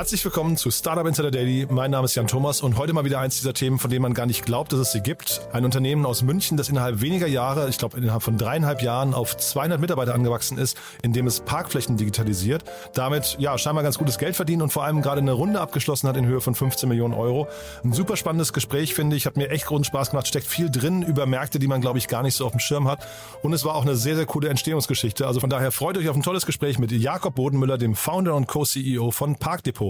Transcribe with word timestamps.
Herzlich 0.00 0.24
willkommen 0.24 0.56
zu 0.56 0.70
Startup 0.70 1.06
Insider 1.06 1.30
Daily. 1.30 1.66
Mein 1.68 1.90
Name 1.90 2.06
ist 2.06 2.14
Jan 2.14 2.26
Thomas 2.26 2.62
und 2.62 2.78
heute 2.78 2.94
mal 2.94 3.04
wieder 3.04 3.20
eins 3.20 3.36
dieser 3.36 3.52
Themen, 3.52 3.78
von 3.78 3.90
denen 3.90 4.00
man 4.00 4.14
gar 4.14 4.24
nicht 4.24 4.46
glaubt, 4.46 4.72
dass 4.72 4.80
es 4.80 4.92
sie 4.92 5.02
gibt. 5.02 5.42
Ein 5.52 5.66
Unternehmen 5.66 6.06
aus 6.06 6.22
München, 6.22 6.56
das 6.56 6.70
innerhalb 6.70 7.02
weniger 7.02 7.26
Jahre, 7.26 7.68
ich 7.68 7.76
glaube 7.76 7.98
innerhalb 7.98 8.22
von 8.22 8.38
dreieinhalb 8.38 8.80
Jahren 8.80 9.12
auf 9.12 9.36
200 9.36 9.78
Mitarbeiter 9.78 10.14
angewachsen 10.14 10.56
ist, 10.56 10.78
indem 11.02 11.26
es 11.26 11.40
Parkflächen 11.40 11.98
digitalisiert. 11.98 12.64
Damit 12.94 13.36
ja 13.38 13.58
scheinbar 13.58 13.84
ganz 13.84 13.98
gutes 13.98 14.16
Geld 14.16 14.36
verdient 14.36 14.62
und 14.62 14.72
vor 14.72 14.84
allem 14.84 15.02
gerade 15.02 15.20
eine 15.20 15.32
Runde 15.32 15.60
abgeschlossen 15.60 16.08
hat 16.08 16.16
in 16.16 16.24
Höhe 16.24 16.40
von 16.40 16.54
15 16.54 16.88
Millionen 16.88 17.12
Euro. 17.12 17.46
Ein 17.84 17.92
super 17.92 18.16
spannendes 18.16 18.54
Gespräch 18.54 18.94
finde 18.94 19.16
ich, 19.16 19.26
hat 19.26 19.36
mir 19.36 19.50
echt 19.50 19.66
großen 19.66 19.84
Spaß 19.84 20.12
gemacht, 20.12 20.26
steckt 20.26 20.46
viel 20.46 20.70
drin 20.70 21.02
über 21.02 21.26
Märkte, 21.26 21.58
die 21.58 21.68
man 21.68 21.82
glaube 21.82 21.98
ich 21.98 22.08
gar 22.08 22.22
nicht 22.22 22.36
so 22.36 22.46
auf 22.46 22.52
dem 22.52 22.60
Schirm 22.60 22.88
hat. 22.88 23.06
Und 23.42 23.52
es 23.52 23.66
war 23.66 23.74
auch 23.74 23.82
eine 23.82 23.96
sehr 23.96 24.16
sehr 24.16 24.24
coole 24.24 24.48
Entstehungsgeschichte. 24.48 25.26
Also 25.26 25.40
von 25.40 25.50
daher 25.50 25.72
freut 25.72 25.98
euch 25.98 26.08
auf 26.08 26.16
ein 26.16 26.22
tolles 26.22 26.46
Gespräch 26.46 26.78
mit 26.78 26.90
Jakob 26.90 27.34
Bodenmüller, 27.34 27.76
dem 27.76 27.94
Founder 27.94 28.34
und 28.34 28.48
Co-CEO 28.48 29.10
von 29.10 29.36
Parkdepot. 29.36 29.89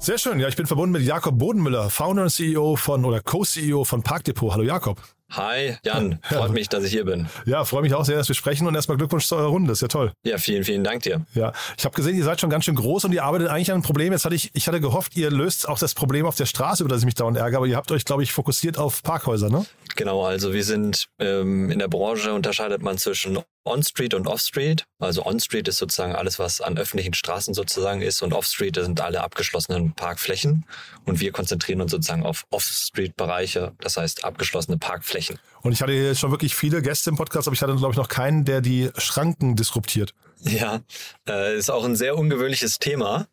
Sehr 0.00 0.16
schön. 0.16 0.38
Ja, 0.38 0.46
ich 0.48 0.54
bin 0.56 0.66
verbunden 0.66 0.92
mit 0.92 1.02
Jakob 1.02 1.38
Bodenmüller, 1.38 1.90
Founder 1.90 2.22
und 2.22 2.30
CEO 2.30 2.76
von 2.76 3.04
oder 3.04 3.20
Co-CEO 3.20 3.84
von 3.84 4.02
Parkdepot. 4.02 4.52
Hallo 4.52 4.62
Jakob. 4.62 5.02
Hi, 5.30 5.76
Jan. 5.84 6.20
Freut 6.22 6.52
mich, 6.52 6.68
dass 6.70 6.84
ich 6.84 6.92
hier 6.92 7.04
bin. 7.04 7.28
Ja, 7.44 7.64
freue 7.64 7.82
mich 7.82 7.92
auch 7.92 8.04
sehr, 8.04 8.16
dass 8.16 8.28
wir 8.28 8.34
sprechen 8.34 8.66
und 8.66 8.74
erstmal 8.74 8.96
Glückwunsch 8.96 9.26
zu 9.26 9.36
eurer 9.36 9.48
Runde. 9.48 9.72
Ist 9.72 9.82
ja 9.82 9.88
toll. 9.88 10.12
Ja, 10.24 10.38
vielen, 10.38 10.64
vielen 10.64 10.84
Dank 10.84 11.02
dir. 11.02 11.26
Ja, 11.34 11.52
ich 11.76 11.84
habe 11.84 11.94
gesehen, 11.94 12.16
ihr 12.16 12.24
seid 12.24 12.40
schon 12.40 12.48
ganz 12.48 12.64
schön 12.64 12.76
groß 12.76 13.04
und 13.04 13.12
ihr 13.12 13.24
arbeitet 13.24 13.48
eigentlich 13.48 13.70
an 13.70 13.74
einem 13.74 13.82
Problem. 13.82 14.12
Jetzt 14.12 14.24
hatte 14.24 14.36
ich, 14.36 14.50
ich 14.54 14.68
hatte 14.68 14.80
gehofft, 14.80 15.16
ihr 15.16 15.30
löst 15.30 15.68
auch 15.68 15.78
das 15.78 15.94
Problem 15.94 16.24
auf 16.24 16.36
der 16.36 16.46
Straße, 16.46 16.82
über 16.82 16.88
das 16.88 17.00
ich 17.00 17.04
mich 17.04 17.16
dauernd 17.16 17.36
ärgere, 17.36 17.58
aber 17.58 17.66
ihr 17.66 17.76
habt 17.76 17.90
euch, 17.90 18.04
glaube 18.04 18.22
ich, 18.22 18.32
fokussiert 18.32 18.78
auf 18.78 19.02
Parkhäuser, 19.02 19.50
ne? 19.50 19.66
Genau, 19.96 20.24
also 20.24 20.54
wir 20.54 20.64
sind 20.64 21.08
ähm, 21.18 21.70
in 21.70 21.80
der 21.80 21.88
Branche 21.88 22.32
unterscheidet 22.32 22.82
man 22.82 22.96
zwischen 22.96 23.38
On-Street 23.68 24.14
und 24.14 24.26
Off-Street. 24.26 24.84
Also 24.98 25.24
On-Street 25.24 25.68
ist 25.68 25.78
sozusagen 25.78 26.14
alles, 26.14 26.38
was 26.38 26.60
an 26.60 26.78
öffentlichen 26.78 27.14
Straßen 27.14 27.54
sozusagen 27.54 28.02
ist 28.02 28.22
und 28.22 28.32
Off-Street 28.32 28.76
sind 28.76 29.00
alle 29.00 29.22
abgeschlossenen 29.22 29.92
Parkflächen. 29.94 30.64
Und 31.04 31.20
wir 31.20 31.32
konzentrieren 31.32 31.80
uns 31.80 31.90
sozusagen 31.90 32.24
auf 32.24 32.46
Off-Street-Bereiche, 32.50 33.72
das 33.80 33.96
heißt 33.96 34.24
abgeschlossene 34.24 34.78
Parkflächen. 34.78 35.38
Und 35.62 35.72
ich 35.72 35.82
hatte 35.82 35.92
jetzt 35.92 36.20
schon 36.20 36.30
wirklich 36.30 36.54
viele 36.54 36.82
Gäste 36.82 37.10
im 37.10 37.16
Podcast, 37.16 37.48
aber 37.48 37.54
ich 37.54 37.62
hatte, 37.62 37.76
glaube 37.76 37.92
ich, 37.92 37.98
noch 37.98 38.08
keinen, 38.08 38.44
der 38.44 38.60
die 38.60 38.90
Schranken 38.96 39.56
disruptiert. 39.56 40.14
Ja, 40.40 40.80
äh, 41.28 41.56
ist 41.56 41.70
auch 41.70 41.84
ein 41.84 41.96
sehr 41.96 42.16
ungewöhnliches 42.16 42.78
Thema. 42.78 43.26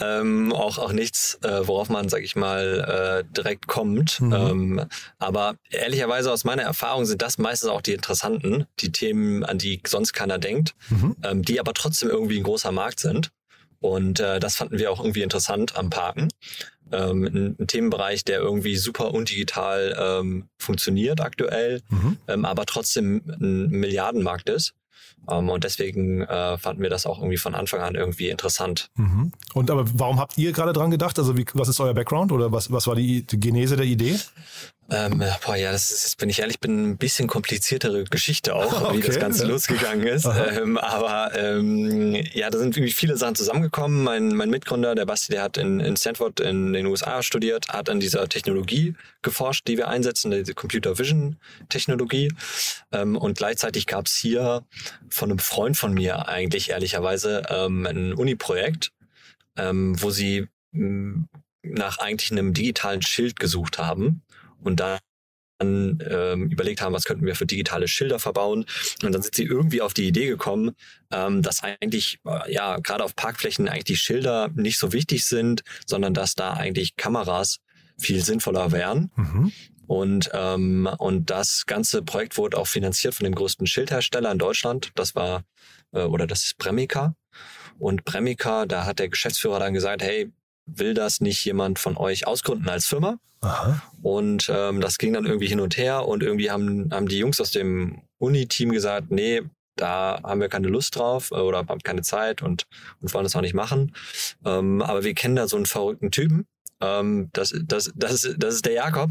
Ähm, 0.00 0.52
auch, 0.52 0.78
auch 0.78 0.92
nichts, 0.92 1.38
äh, 1.42 1.66
worauf 1.66 1.88
man, 1.88 2.08
sag 2.08 2.22
ich 2.22 2.36
mal, 2.36 3.24
äh, 3.24 3.34
direkt 3.34 3.66
kommt. 3.66 4.20
Mhm. 4.20 4.32
Ähm, 4.32 4.86
aber 5.18 5.56
ehrlicherweise 5.70 6.32
aus 6.32 6.44
meiner 6.44 6.62
Erfahrung 6.62 7.04
sind 7.06 7.22
das 7.22 7.38
meistens 7.38 7.68
auch 7.70 7.80
die 7.82 7.92
interessanten, 7.92 8.66
die 8.80 8.92
Themen, 8.92 9.44
an 9.44 9.58
die 9.58 9.80
sonst 9.86 10.12
keiner 10.12 10.38
denkt, 10.38 10.74
Mhm. 10.88 11.16
ähm, 11.22 11.42
die 11.42 11.60
aber 11.60 11.74
trotzdem 11.74 12.08
irgendwie 12.08 12.38
ein 12.38 12.44
großer 12.44 12.72
Markt 12.72 13.00
sind. 13.00 13.30
Und 13.78 14.20
äh, 14.20 14.40
das 14.40 14.56
fanden 14.56 14.78
wir 14.78 14.90
auch 14.90 15.00
irgendwie 15.00 15.22
interessant 15.22 15.76
am 15.76 15.88
Parken. 15.88 16.28
Ähm, 16.92 17.56
ein, 17.58 17.66
Themenbereich, 17.66 18.24
der 18.24 18.40
irgendwie 18.40 18.76
super 18.76 19.12
undigital 19.14 19.96
ähm, 19.98 20.48
funktioniert 20.58 21.20
aktuell, 21.20 21.80
Mhm. 21.88 22.16
ähm, 22.28 22.44
aber 22.44 22.66
trotzdem 22.66 23.22
ein 23.40 23.68
Milliardenmarkt 23.70 24.48
ist. 24.50 24.74
Ähm, 25.28 25.48
und 25.48 25.64
deswegen 25.64 26.22
äh, 26.22 26.58
fanden 26.58 26.82
wir 26.82 26.90
das 26.90 27.06
auch 27.06 27.18
irgendwie 27.18 27.36
von 27.36 27.54
Anfang 27.54 27.80
an 27.80 27.94
irgendwie 27.94 28.28
interessant. 28.28 28.90
Mhm. 28.96 29.32
Und 29.54 29.70
aber 29.70 29.84
warum 29.94 30.18
habt 30.18 30.38
ihr 30.38 30.52
gerade 30.52 30.72
dran 30.72 30.90
gedacht? 30.90 31.18
Also 31.18 31.36
wie, 31.36 31.44
was 31.54 31.68
ist 31.68 31.80
euer 31.80 31.94
Background 31.94 32.32
oder 32.32 32.52
was, 32.52 32.70
was 32.72 32.86
war 32.86 32.94
die, 32.94 33.26
die 33.26 33.40
Genese 33.40 33.76
der 33.76 33.86
Idee? 33.86 34.18
Ähm, 34.92 35.22
boah, 35.44 35.54
ja, 35.54 35.70
das 35.70 35.92
ist, 35.92 36.18
bin 36.18 36.28
ich 36.28 36.40
ehrlich, 36.40 36.58
bin 36.58 36.90
ein 36.90 36.98
bisschen 36.98 37.28
kompliziertere 37.28 38.04
Geschichte 38.04 38.56
auch, 38.56 38.92
wie 38.92 38.98
Okay, 38.98 39.06
das 39.06 39.20
Ganze 39.20 39.44
ja. 39.44 39.50
losgegangen 39.50 40.06
ist. 40.06 40.26
Ähm, 40.26 40.78
aber 40.78 41.30
ähm, 41.38 42.14
ja, 42.32 42.50
da 42.50 42.58
sind 42.58 42.76
irgendwie 42.76 42.92
viele 42.92 43.16
Sachen 43.16 43.36
zusammengekommen. 43.36 44.02
Mein, 44.02 44.28
mein 44.34 44.50
Mitgründer, 44.50 44.96
der 44.96 45.06
Basti, 45.06 45.32
der 45.32 45.42
hat 45.42 45.56
in, 45.58 45.78
in 45.78 45.96
Stanford 45.96 46.40
in 46.40 46.72
den 46.72 46.86
USA 46.86 47.22
studiert, 47.22 47.68
hat 47.68 47.88
an 47.88 48.00
dieser 48.00 48.28
Technologie 48.28 48.94
geforscht, 49.22 49.68
die 49.68 49.76
wir 49.76 49.88
einsetzen, 49.88 50.32
diese 50.32 50.54
Computer 50.54 50.98
Vision 50.98 51.36
Technologie. 51.68 52.32
Ähm, 52.90 53.16
und 53.16 53.38
gleichzeitig 53.38 53.86
gab 53.86 54.06
es 54.06 54.16
hier 54.16 54.64
von 55.08 55.30
einem 55.30 55.38
Freund 55.38 55.76
von 55.76 55.94
mir 55.94 56.26
eigentlich 56.26 56.70
ehrlicherweise 56.70 57.44
ähm, 57.48 57.86
ein 57.86 58.12
Uni-Projekt, 58.12 58.90
ähm, 59.56 60.00
wo 60.02 60.10
sie 60.10 60.48
mh, 60.72 61.26
nach 61.62 61.98
eigentlich 61.98 62.32
einem 62.32 62.54
digitalen 62.54 63.02
Schild 63.02 63.38
gesucht 63.38 63.78
haben 63.78 64.22
und 64.62 64.80
dann 64.80 64.98
ähm, 65.60 66.48
überlegt 66.50 66.80
haben, 66.80 66.94
was 66.94 67.04
könnten 67.04 67.26
wir 67.26 67.34
für 67.34 67.46
digitale 67.46 67.88
Schilder 67.88 68.18
verbauen. 68.18 68.64
Und 69.02 69.12
dann 69.12 69.22
sind 69.22 69.34
sie 69.34 69.44
irgendwie 69.44 69.82
auf 69.82 69.94
die 69.94 70.06
Idee 70.06 70.26
gekommen, 70.26 70.72
ähm, 71.10 71.42
dass 71.42 71.62
eigentlich, 71.62 72.18
äh, 72.26 72.52
ja, 72.52 72.78
gerade 72.78 73.04
auf 73.04 73.14
Parkflächen 73.14 73.68
eigentlich 73.68 73.84
die 73.84 73.96
Schilder 73.96 74.48
nicht 74.54 74.78
so 74.78 74.92
wichtig 74.92 75.24
sind, 75.24 75.62
sondern 75.86 76.14
dass 76.14 76.34
da 76.34 76.54
eigentlich 76.54 76.96
Kameras 76.96 77.58
viel 77.98 78.24
sinnvoller 78.24 78.72
wären. 78.72 79.10
Mhm. 79.16 79.52
Und, 79.86 80.30
ähm, 80.32 80.88
und 80.98 81.30
das 81.30 81.66
ganze 81.66 82.02
Projekt 82.02 82.36
wurde 82.38 82.56
auch 82.56 82.68
finanziert 82.68 83.14
von 83.14 83.24
dem 83.24 83.34
größten 83.34 83.66
Schildhersteller 83.66 84.30
in 84.30 84.38
Deutschland. 84.38 84.92
Das 84.94 85.14
war, 85.14 85.42
äh, 85.92 86.02
oder 86.02 86.26
das 86.26 86.44
ist 86.44 86.58
Bremica. 86.58 87.14
Und 87.78 88.04
Bremica, 88.04 88.66
da 88.66 88.84
hat 88.84 88.98
der 88.98 89.08
Geschäftsführer 89.08 89.58
dann 89.58 89.74
gesagt, 89.74 90.02
hey, 90.02 90.30
will 90.78 90.94
das 90.94 91.20
nicht 91.20 91.44
jemand 91.44 91.78
von 91.78 91.96
euch 91.96 92.26
ausgründen 92.26 92.68
als 92.68 92.86
Firma? 92.86 93.18
Aha. 93.42 93.82
Und 94.02 94.50
ähm, 94.52 94.80
das 94.80 94.98
ging 94.98 95.12
dann 95.12 95.26
irgendwie 95.26 95.46
hin 95.46 95.60
und 95.60 95.76
her 95.76 96.06
und 96.06 96.22
irgendwie 96.22 96.50
haben, 96.50 96.90
haben 96.92 97.08
die 97.08 97.18
Jungs 97.18 97.40
aus 97.40 97.50
dem 97.50 98.02
Uni-Team 98.18 98.70
gesagt, 98.70 99.10
nee, 99.10 99.42
da 99.76 100.20
haben 100.22 100.40
wir 100.40 100.48
keine 100.48 100.68
Lust 100.68 100.96
drauf 100.96 101.30
äh, 101.30 101.36
oder 101.36 101.58
haben 101.58 101.80
keine 101.80 102.02
Zeit 102.02 102.42
und, 102.42 102.66
und 103.00 103.12
wollen 103.14 103.24
das 103.24 103.34
auch 103.34 103.40
nicht 103.40 103.54
machen. 103.54 103.94
Ähm, 104.44 104.82
aber 104.82 105.04
wir 105.04 105.14
kennen 105.14 105.36
da 105.36 105.48
so 105.48 105.56
einen 105.56 105.66
verrückten 105.66 106.10
Typen. 106.10 106.46
Ähm, 106.82 107.28
das, 107.32 107.54
das, 107.64 107.92
das, 107.94 108.24
ist, 108.24 108.36
das 108.38 108.54
ist 108.54 108.66
der 108.66 108.72
Jakob. 108.72 109.10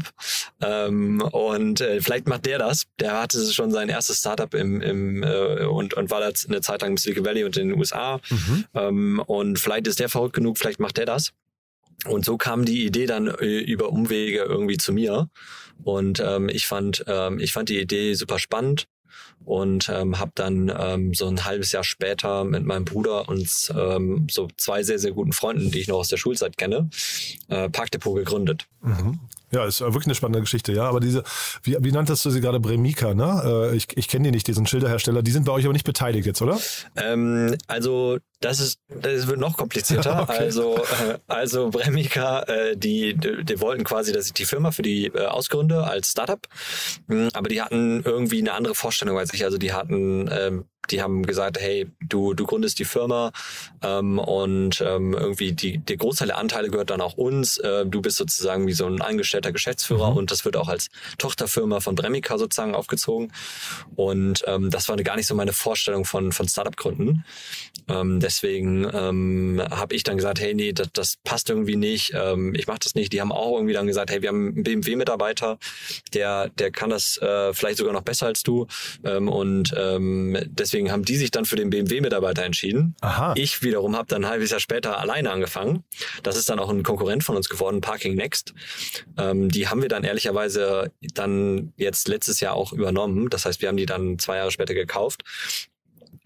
Ähm, 0.60 1.20
und 1.20 1.80
äh, 1.80 2.00
vielleicht 2.00 2.28
macht 2.28 2.46
der 2.46 2.58
das. 2.58 2.86
Der 2.98 3.20
hatte 3.20 3.40
schon 3.52 3.70
sein 3.70 3.88
erstes 3.88 4.18
Startup 4.18 4.52
im, 4.54 4.80
im 4.80 5.22
äh, 5.22 5.64
und, 5.64 5.94
und 5.94 6.10
war 6.10 6.20
da 6.20 6.30
eine 6.48 6.60
Zeit 6.60 6.82
lang 6.82 6.92
im 6.92 6.96
Silicon 6.96 7.24
Valley 7.24 7.44
und 7.44 7.56
in 7.56 7.68
den 7.68 7.78
USA. 7.78 8.20
Mhm. 8.28 8.64
Ähm, 8.74 9.22
und 9.26 9.58
vielleicht 9.58 9.86
ist 9.86 10.00
der 10.00 10.08
verrückt 10.08 10.34
genug, 10.34 10.58
vielleicht 10.58 10.80
macht 10.80 10.96
der 10.96 11.06
das. 11.06 11.32
Und 12.06 12.24
so 12.24 12.36
kam 12.36 12.64
die 12.64 12.86
Idee 12.86 13.06
dann 13.06 13.26
äh, 13.26 13.58
über 13.58 13.90
Umwege 13.90 14.38
irgendwie 14.38 14.78
zu 14.78 14.92
mir. 14.92 15.28
Und 15.82 16.20
ähm, 16.20 16.48
ich 16.48 16.66
fand, 16.66 17.04
ähm, 17.06 17.38
ich 17.38 17.52
fand 17.52 17.68
die 17.68 17.80
Idee 17.80 18.14
super 18.14 18.38
spannend 18.38 18.86
und 19.44 19.88
ähm, 19.88 20.18
habe 20.18 20.32
dann 20.34 20.72
ähm, 20.76 21.14
so 21.14 21.26
ein 21.26 21.44
halbes 21.44 21.72
Jahr 21.72 21.84
später 21.84 22.44
mit 22.44 22.64
meinem 22.64 22.84
Bruder 22.84 23.28
und 23.28 23.72
ähm, 23.76 24.26
so 24.30 24.48
zwei 24.56 24.82
sehr, 24.82 24.98
sehr 24.98 25.12
guten 25.12 25.32
Freunden, 25.32 25.70
die 25.70 25.80
ich 25.80 25.88
noch 25.88 25.96
aus 25.98 26.08
der 26.08 26.18
Schulzeit 26.18 26.56
kenne, 26.56 26.90
äh, 27.48 27.68
Parkdepot 27.68 28.16
gegründet. 28.16 28.66
Mhm. 28.82 29.20
Ja, 29.52 29.64
ist 29.64 29.80
wirklich 29.80 30.06
eine 30.06 30.14
spannende 30.14 30.40
Geschichte, 30.40 30.72
ja. 30.72 30.84
Aber 30.84 31.00
diese, 31.00 31.24
wie, 31.62 31.76
wie 31.80 31.92
nanntest 31.92 32.24
du 32.24 32.30
sie 32.30 32.40
gerade, 32.40 32.60
Bremika, 32.60 33.14
ne? 33.14 33.70
Äh, 33.72 33.76
ich 33.76 33.88
ich 33.96 34.08
kenne 34.08 34.24
die 34.24 34.30
nicht, 34.30 34.46
diesen 34.46 34.66
Schilderhersteller. 34.66 35.22
Die 35.22 35.30
sind 35.30 35.44
bei 35.44 35.52
euch 35.52 35.64
aber 35.64 35.72
nicht 35.72 35.86
beteiligt 35.86 36.26
jetzt, 36.26 36.40
oder? 36.40 36.58
Ähm, 36.96 37.56
also 37.66 38.18
das 38.40 38.60
ist, 38.60 38.80
das 38.88 39.26
wird 39.26 39.38
noch 39.38 39.56
komplizierter. 39.56 40.22
okay. 40.28 40.38
Also, 40.38 40.76
äh, 40.76 41.18
also 41.26 41.70
Bremika, 41.70 42.42
äh, 42.44 42.76
die, 42.76 43.14
die, 43.14 43.60
wollten 43.60 43.84
quasi, 43.84 44.12
dass 44.12 44.26
ich 44.26 44.32
die 44.32 44.46
Firma 44.46 44.70
für 44.70 44.82
die 44.82 45.06
äh, 45.06 45.26
ausgründe 45.26 45.84
als 45.84 46.10
Startup. 46.10 46.40
Mhm, 47.08 47.28
aber 47.34 47.48
die 47.48 47.60
hatten 47.60 48.02
irgendwie 48.04 48.38
eine 48.38 48.52
andere 48.52 48.74
Vorstellung 48.74 49.18
als 49.18 49.34
ich. 49.34 49.44
Also 49.44 49.58
die 49.58 49.72
hatten 49.72 50.28
ähm, 50.32 50.64
die 50.90 51.02
haben 51.02 51.24
gesagt, 51.24 51.58
hey, 51.60 51.86
du, 52.00 52.34
du 52.34 52.46
gründest 52.46 52.78
die 52.78 52.84
Firma 52.84 53.32
ähm, 53.82 54.18
und 54.18 54.80
ähm, 54.80 55.14
irgendwie 55.14 55.52
die, 55.52 55.78
der 55.78 55.96
Großteil 55.96 56.28
der 56.28 56.38
Anteile 56.38 56.70
gehört 56.70 56.90
dann 56.90 57.00
auch 57.00 57.14
uns. 57.14 57.58
Äh, 57.58 57.86
du 57.86 58.00
bist 58.00 58.16
sozusagen 58.16 58.66
wie 58.66 58.72
so 58.72 58.86
ein 58.86 59.00
angestellter 59.00 59.52
Geschäftsführer 59.52 60.12
mhm. 60.12 60.16
und 60.16 60.30
das 60.30 60.44
wird 60.44 60.56
auch 60.56 60.68
als 60.68 60.88
Tochterfirma 61.18 61.80
von 61.80 61.94
Bremica 61.94 62.38
sozusagen 62.38 62.74
aufgezogen. 62.74 63.32
Und 63.96 64.42
ähm, 64.46 64.70
das 64.70 64.88
war 64.88 64.96
gar 64.96 65.16
nicht 65.16 65.26
so 65.26 65.34
meine 65.34 65.52
Vorstellung 65.52 66.04
von, 66.04 66.32
von 66.32 66.48
Startup-Gründen. 66.48 67.24
Ähm, 67.88 68.20
deswegen 68.20 68.88
ähm, 68.92 69.62
habe 69.70 69.94
ich 69.94 70.02
dann 70.02 70.16
gesagt, 70.16 70.40
hey, 70.40 70.54
nee, 70.54 70.72
das, 70.72 70.88
das 70.92 71.16
passt 71.24 71.50
irgendwie 71.50 71.76
nicht. 71.76 72.12
Ähm, 72.14 72.54
ich 72.54 72.66
mache 72.66 72.80
das 72.82 72.94
nicht. 72.94 73.12
Die 73.12 73.20
haben 73.20 73.32
auch 73.32 73.56
irgendwie 73.56 73.74
dann 73.74 73.86
gesagt, 73.86 74.10
hey, 74.10 74.22
wir 74.22 74.28
haben 74.28 74.48
einen 74.48 74.62
BMW-Mitarbeiter, 74.62 75.58
der, 76.14 76.48
der 76.48 76.70
kann 76.70 76.90
das 76.90 77.18
äh, 77.18 77.52
vielleicht 77.52 77.78
sogar 77.78 77.92
noch 77.92 78.02
besser 78.02 78.26
als 78.26 78.42
du. 78.42 78.66
Ähm, 79.04 79.28
und 79.28 79.74
ähm, 79.76 80.36
deswegen 80.46 80.69
deswegen 80.70 80.92
haben 80.92 81.04
die 81.04 81.16
sich 81.16 81.32
dann 81.32 81.44
für 81.44 81.56
den 81.56 81.70
BMW-Mitarbeiter 81.70 82.44
entschieden. 82.44 82.94
Aha. 83.00 83.34
Ich 83.36 83.62
wiederum 83.62 83.96
habe 83.96 84.06
dann 84.06 84.24
ein 84.24 84.30
halbes 84.30 84.50
Jahr 84.50 84.60
später 84.60 84.98
alleine 84.98 85.30
angefangen. 85.30 85.82
Das 86.22 86.36
ist 86.36 86.48
dann 86.48 86.60
auch 86.60 86.70
ein 86.70 86.84
Konkurrent 86.84 87.24
von 87.24 87.36
uns 87.36 87.48
geworden, 87.48 87.80
Parking 87.80 88.14
Next. 88.14 88.54
Ähm, 89.18 89.48
die 89.48 89.66
haben 89.66 89.82
wir 89.82 89.88
dann 89.88 90.04
ehrlicherweise 90.04 90.92
dann 91.14 91.72
jetzt 91.76 92.06
letztes 92.06 92.38
Jahr 92.38 92.54
auch 92.54 92.72
übernommen. 92.72 93.30
Das 93.30 93.46
heißt, 93.46 93.60
wir 93.62 93.68
haben 93.68 93.76
die 93.76 93.86
dann 93.86 94.18
zwei 94.18 94.36
Jahre 94.36 94.52
später 94.52 94.74
gekauft. 94.74 95.22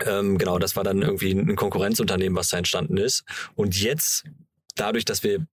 Ähm, 0.05 0.37
genau, 0.37 0.59
das 0.59 0.77
war 0.77 0.85
dann 0.85 1.01
irgendwie 1.01 1.33
ein 1.33 1.57
Konkurrenzunternehmen, 1.57 2.37
was 2.37 2.49
da 2.49 2.59
entstanden 2.59 2.99
ist. 2.99 3.25
Und 3.55 3.81
jetzt 3.81 4.25
dadurch, 4.75 5.07
dass 5.07 5.23
wir 5.23 5.47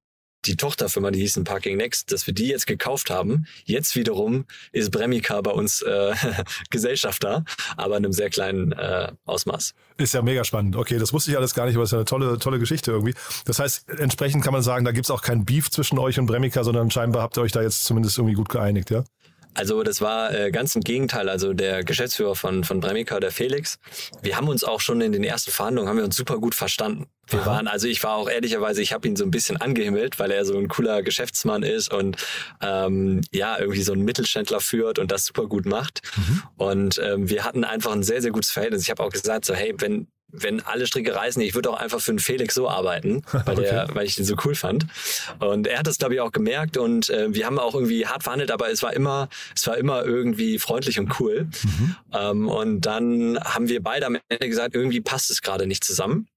die 0.46 0.56
Tochterfirma, 0.56 1.12
die 1.12 1.20
hießen 1.20 1.44
Parking 1.44 1.78
Next, 1.78 2.12
dass 2.12 2.26
wir 2.28 2.34
die 2.34 2.48
jetzt 2.48 2.68
gekauft 2.68 3.10
haben. 3.10 3.46
Jetzt 3.66 3.96
wiederum 3.96 4.46
ist 4.72 4.92
Bremika 4.92 5.42
bei 5.42 5.52
uns 5.52 5.82
äh, 5.82 6.14
Gesellschafter, 6.70 7.44
aber 7.78 7.98
in 7.98 8.06
einem 8.06 8.14
sehr 8.14 8.30
kleinen 8.30 8.72
äh, 8.72 9.12
Ausmaß. 9.26 9.74
Ist 9.98 10.14
ja 10.14 10.22
mega 10.22 10.44
spannend. 10.44 10.76
Okay, 10.76 10.98
das 10.98 11.14
wusste 11.14 11.32
ich 11.32 11.38
alles 11.38 11.54
gar 11.54 11.66
nicht, 11.66 11.76
aber 11.76 11.84
es 11.84 11.90
ist 11.90 11.94
ja 11.94 12.00
eine 12.00 12.06
tolle, 12.06 12.40
tolle 12.40 12.60
Geschichte 12.60 12.92
irgendwie. 12.92 13.14
Das 13.46 13.60
heißt, 13.60 13.90
entsprechend 13.90 14.44
kann 14.44 14.54
man 14.54 14.64
sagen, 14.64 14.86
da 14.86 14.92
gibt's 14.92 15.12
auch 15.12 15.22
kein 15.22 15.46
Beef 15.46 15.70
zwischen 15.70 16.00
euch 16.00 16.20
und 16.20 16.26
Bremika, 16.26 16.64
sondern 16.64 16.90
scheinbar 16.90 17.22
habt 17.22 17.38
ihr 17.38 17.42
euch 17.42 17.52
da 17.52 17.62
jetzt 17.62 17.86
zumindest 17.86 18.18
irgendwie 18.18 18.36
gut 18.36 18.50
geeinigt, 18.50 18.90
ja? 18.90 19.04
Also 19.54 19.84
das 19.84 20.02
war 20.02 20.34
äh, 20.34 20.52
ganz 20.52 20.76
im 20.76 20.82
Gegenteil. 20.82 21.30
Also 21.30 21.54
der 21.54 21.84
Geschäftsführer 21.84 22.36
von, 22.36 22.64
von 22.64 22.80
Bremica, 22.80 23.20
der 23.20 23.32
Felix, 23.32 23.80
wir 24.22 24.38
haben 24.38 24.48
uns 24.48 24.64
auch 24.64 24.80
schon 24.80 25.02
in 25.02 25.12
den 25.12 25.24
ersten 25.24 25.52
Verhandlungen, 25.52 25.90
haben 25.90 25.98
wir 25.98 26.06
uns 26.06 26.16
super 26.16 26.38
gut 26.38 26.56
verstanden. 26.56 27.08
Wir 27.28 27.46
waren, 27.46 27.68
also 27.68 27.88
ich 27.88 28.04
war 28.04 28.16
auch 28.16 28.30
ehrlicherweise, 28.30 28.82
ich 28.82 28.92
habe 28.92 29.08
ihn 29.08 29.16
so 29.16 29.24
ein 29.24 29.32
bisschen 29.32 29.56
angehimmelt, 29.56 30.20
weil 30.20 30.32
er 30.32 30.44
so 30.44 30.58
ein 30.58 30.68
cooler 30.68 31.02
Geschäftsmann 31.02 31.64
ist 31.64 31.94
und 31.94 32.18
ähm, 32.62 33.22
ja, 33.32 33.58
irgendwie 33.58 33.84
so 33.84 33.94
einen 33.94 34.04
Mittelständler 34.04 34.60
führt 34.60 35.00
und 35.00 35.12
das 35.12 35.26
super 35.26 35.48
gut 35.48 35.66
macht. 35.66 36.02
Mhm. 36.18 36.44
Und 36.58 37.02
ähm, 37.04 37.30
wir 37.30 37.46
hatten 37.46 37.64
einfach 37.64 37.94
ein 37.94 38.04
sehr, 38.04 38.22
sehr 38.22 38.32
gutes 38.32 38.52
Verhältnis. 38.52 38.84
Ich 38.84 38.90
habe 38.90 39.04
auch 39.04 39.12
gesagt, 39.12 39.46
so, 39.46 39.54
hey, 39.54 39.74
wenn 39.78 40.08
wenn 40.32 40.62
alle 40.62 40.88
Stricke 40.88 41.16
reißen, 41.16 41.42
ich 41.42 41.56
würde 41.56 41.70
auch 41.70 41.80
einfach 41.80 42.00
für 42.00 42.12
den 42.12 42.20
Felix 42.20 42.56
so 42.56 42.70
arbeiten, 42.70 43.24
weil, 43.32 43.60
okay. 43.60 43.62
der, 43.62 43.88
weil 43.94 44.06
ich 44.06 44.16
den 44.16 44.26
so 44.26 44.36
cool 44.46 44.56
fand. 44.56 44.86
Und 45.40 45.68
er 45.68 45.80
hat 45.80 45.88
das, 45.88 45.98
glaube 45.98 46.16
ich, 46.16 46.22
auch 46.22 46.32
gemerkt 46.32 46.78
und 46.78 47.10
äh, 47.10 47.34
wir 47.34 47.46
haben 47.46 47.60
auch 47.60 47.74
irgendwie 47.74 48.06
hart 48.06 48.24
verhandelt, 48.24 48.52
aber 48.52 48.70
es 48.70 48.84
war 48.84 48.94
immer, 48.94 49.30
es 49.56 49.68
war 49.68 49.78
immer 49.78 50.04
irgendwie 50.06 50.60
freundlich 50.60 51.00
und 51.00 51.20
cool. 51.20 51.48
Mhm. 51.64 51.96
Ähm, 52.14 52.50
und 52.50 52.82
dann 52.82 53.40
haben 53.40 53.70
wir 53.70 53.82
beide 53.82 54.06
am 54.06 54.18
Ende 54.30 54.50
gesagt, 54.50 54.76
irgendwie 54.76 55.02
passt 55.02 55.30
es 55.32 55.42
gerade 55.42 55.68
nicht 55.68 55.84
zusammen. 55.84 56.28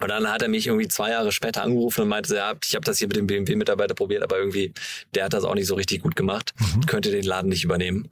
Und 0.00 0.08
dann 0.08 0.28
hat 0.28 0.42
er 0.42 0.48
mich 0.48 0.66
irgendwie 0.66 0.88
zwei 0.88 1.10
Jahre 1.10 1.32
später 1.32 1.62
angerufen 1.62 2.02
und 2.02 2.08
meinte, 2.08 2.36
ja, 2.36 2.54
ich 2.62 2.74
habe 2.74 2.84
das 2.84 2.98
hier 2.98 3.08
mit 3.08 3.16
dem 3.16 3.26
BMW-Mitarbeiter 3.26 3.94
probiert, 3.94 4.22
aber 4.22 4.38
irgendwie, 4.38 4.72
der 5.14 5.24
hat 5.24 5.32
das 5.32 5.44
auch 5.44 5.54
nicht 5.54 5.66
so 5.66 5.74
richtig 5.74 6.02
gut 6.02 6.16
gemacht, 6.16 6.54
mhm. 6.58 6.86
könnte 6.86 7.10
den 7.10 7.24
Laden 7.24 7.48
nicht 7.48 7.64
übernehmen. 7.64 8.08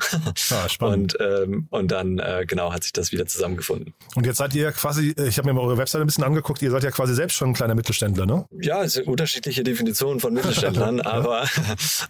Ah, 0.50 0.69
spannend. 0.69 1.14
und, 1.17 1.26
ähm, 1.26 1.67
und 1.70 1.90
dann, 1.90 2.19
äh, 2.19 2.44
genau, 2.46 2.72
hat 2.72 2.82
sich 2.82 2.93
das 2.93 3.12
wieder 3.12 3.26
zusammengefunden. 3.26 3.94
Und 4.14 4.26
jetzt 4.26 4.38
seid 4.38 4.55
ihr 4.55 4.72
quasi, 4.72 5.14
ich 5.17 5.38
habe 5.38 5.49
mir 5.49 5.55
mal 5.55 5.62
eure 5.62 5.78
Webseite 5.78 6.02
ein 6.05 6.06
bisschen 6.06 6.25
angeguckt, 6.25 6.61
ihr 6.62 6.70
seid 6.70 6.82
ja 6.82 6.90
quasi 6.90 7.14
selbst 7.14 7.37
schon 7.37 7.50
ein 7.50 7.55
kleiner 7.55 7.75
Mittelständler, 7.75 8.26
ne? 8.26 8.46
Ja, 8.61 8.82
es 8.82 8.94
sind 8.94 9.06
unterschiedliche 9.06 9.62
Definitionen 9.62 10.20
von 10.20 10.34
Mittelständlern, 10.34 10.99
ja. 11.05 11.06
aber... 11.06 11.49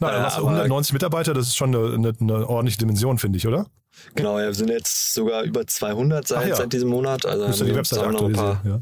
Na, 0.01 0.29
äh, 0.29 0.31
190 0.37 0.93
Mitarbeiter, 0.93 1.35
das 1.35 1.49
ist 1.49 1.57
schon 1.57 1.75
eine, 1.75 1.95
eine, 1.95 2.13
eine 2.19 2.49
ordentliche 2.49 2.79
Dimension, 2.79 3.19
finde 3.19 3.39
ich, 3.39 3.47
oder? 3.47 3.67
Genau, 4.15 4.39
wir 4.39 4.53
sind 4.55 4.71
jetzt 4.71 5.15
sogar 5.15 5.43
über 5.43 5.67
200 5.67 6.27
seit, 6.27 6.49
ja. 6.49 6.57
seit 6.57 6.73
diesem 6.73 6.89
Monat. 6.89 7.27
Also 7.27 7.47
haben 7.47 7.67
die 7.67 7.75
Webseite 7.75 8.11
noch 8.11 8.23
ein 8.23 8.33
paar, 8.33 8.63
ja. 8.65 8.81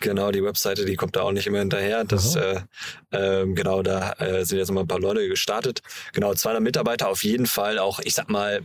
Genau, 0.00 0.30
die 0.30 0.44
Webseite, 0.44 0.84
die 0.84 0.94
kommt 0.94 1.16
da 1.16 1.22
auch 1.22 1.32
nicht 1.32 1.46
immer 1.46 1.58
hinterher. 1.58 2.04
Das, 2.04 2.36
äh, 2.36 2.60
äh, 3.10 3.46
genau, 3.46 3.82
da 3.82 4.12
äh, 4.12 4.44
sind 4.44 4.58
jetzt 4.58 4.68
noch 4.68 4.76
mal 4.76 4.82
ein 4.82 4.88
paar 4.88 5.00
Leute 5.00 5.28
gestartet. 5.28 5.82
Genau, 6.12 6.34
200 6.34 6.62
Mitarbeiter 6.62 7.08
auf 7.08 7.24
jeden 7.24 7.46
Fall 7.46 7.78
auch, 7.78 7.98
ich 8.00 8.14
sag 8.14 8.30
mal, 8.30 8.62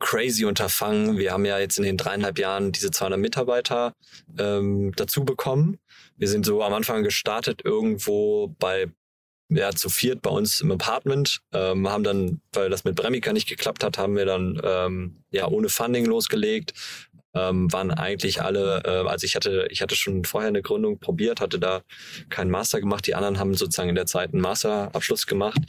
crazy 0.00 0.44
Unterfangen. 0.44 1.18
Wir 1.18 1.32
haben 1.32 1.44
ja 1.44 1.58
jetzt 1.58 1.78
in 1.78 1.84
den 1.84 1.96
dreieinhalb 1.96 2.38
Jahren 2.38 2.72
diese 2.72 2.90
200 2.90 3.18
Mitarbeiter 3.18 3.94
ähm, 4.38 4.92
dazu 4.96 5.24
bekommen. 5.24 5.78
Wir 6.16 6.28
sind 6.28 6.44
so 6.44 6.62
am 6.62 6.74
Anfang 6.74 7.02
gestartet 7.02 7.62
irgendwo 7.64 8.54
bei 8.58 8.88
ja, 9.50 9.72
zu 9.72 9.88
viert 9.88 10.22
bei 10.22 10.30
uns 10.30 10.60
im 10.60 10.70
Apartment, 10.70 11.40
ähm, 11.52 11.88
haben 11.88 12.04
dann, 12.04 12.40
weil 12.52 12.70
das 12.70 12.84
mit 12.84 12.94
Bremika 12.94 13.32
nicht 13.32 13.48
geklappt 13.48 13.82
hat, 13.82 13.98
haben 13.98 14.16
wir 14.16 14.24
dann 14.24 14.60
ähm, 14.62 15.24
ja 15.32 15.48
ohne 15.48 15.68
Funding 15.68 16.06
losgelegt, 16.06 16.72
ähm, 17.34 17.72
waren 17.72 17.90
eigentlich 17.90 18.42
alle, 18.42 18.82
äh, 18.84 19.08
also 19.08 19.24
ich 19.24 19.36
hatte, 19.36 19.68
ich 19.70 19.82
hatte 19.82 19.94
schon 19.94 20.24
vorher 20.24 20.48
eine 20.48 20.62
Gründung 20.62 20.98
probiert, 20.98 21.40
hatte 21.40 21.58
da 21.58 21.82
keinen 22.28 22.50
Master 22.50 22.80
gemacht. 22.80 23.06
Die 23.06 23.14
anderen 23.14 23.38
haben 23.38 23.54
sozusagen 23.54 23.88
in 23.88 23.94
der 23.94 24.06
Zeit 24.06 24.32
einen 24.32 24.42
Masterabschluss 24.42 25.26
gemacht. 25.26 25.60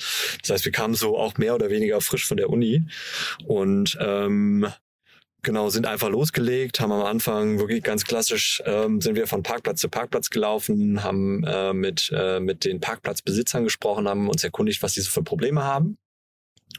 Das 0.41 0.49
heißt, 0.49 0.65
wir 0.65 0.71
kamen 0.71 0.95
so 0.95 1.17
auch 1.17 1.37
mehr 1.37 1.55
oder 1.55 1.69
weniger 1.69 2.01
frisch 2.01 2.25
von 2.25 2.37
der 2.37 2.49
Uni 2.49 2.83
und 3.45 3.97
ähm, 3.99 4.67
Genau, 5.43 5.69
sind 5.69 5.87
einfach 5.87 6.09
losgelegt, 6.09 6.79
haben 6.79 6.91
am 6.91 7.03
Anfang 7.03 7.57
wirklich 7.57 7.81
ganz 7.81 8.03
klassisch, 8.03 8.61
ähm, 8.63 9.01
sind 9.01 9.15
wir 9.15 9.25
von 9.25 9.41
Parkplatz 9.41 9.81
zu 9.81 9.89
Parkplatz 9.89 10.29
gelaufen, 10.29 11.03
haben 11.03 11.43
äh, 11.43 11.73
mit, 11.73 12.11
äh, 12.15 12.39
mit 12.39 12.63
den 12.63 12.79
Parkplatzbesitzern 12.79 13.63
gesprochen, 13.63 14.07
haben 14.07 14.29
uns 14.29 14.43
erkundigt, 14.43 14.83
was 14.83 14.93
diese 14.93 15.09
für 15.09 15.23
Probleme 15.23 15.63
haben 15.63 15.97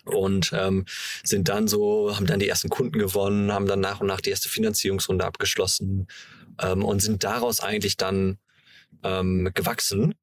und 0.05 0.53
ähm, 0.55 0.85
sind 1.25 1.49
dann 1.49 1.69
so, 1.69 2.17
haben 2.17 2.27
dann 2.27 2.41
die 2.41 2.49
ersten 2.49 2.69
Kunden 2.69 2.99
gewonnen, 2.99 3.53
haben 3.53 3.67
dann 3.67 3.81
nach 3.81 4.01
und 4.01 4.07
nach 4.07 4.21
die 4.21 4.31
erste 4.31 4.49
Finanzierungsrunde 4.49 5.25
abgeschlossen 5.25 6.07
ähm, 6.61 6.85
und 6.85 7.01
sind 7.01 7.25
daraus 7.25 7.61
eigentlich 7.61 7.97
dann 7.97 8.39
ähm, 9.03 9.51
gewachsen 9.55 10.15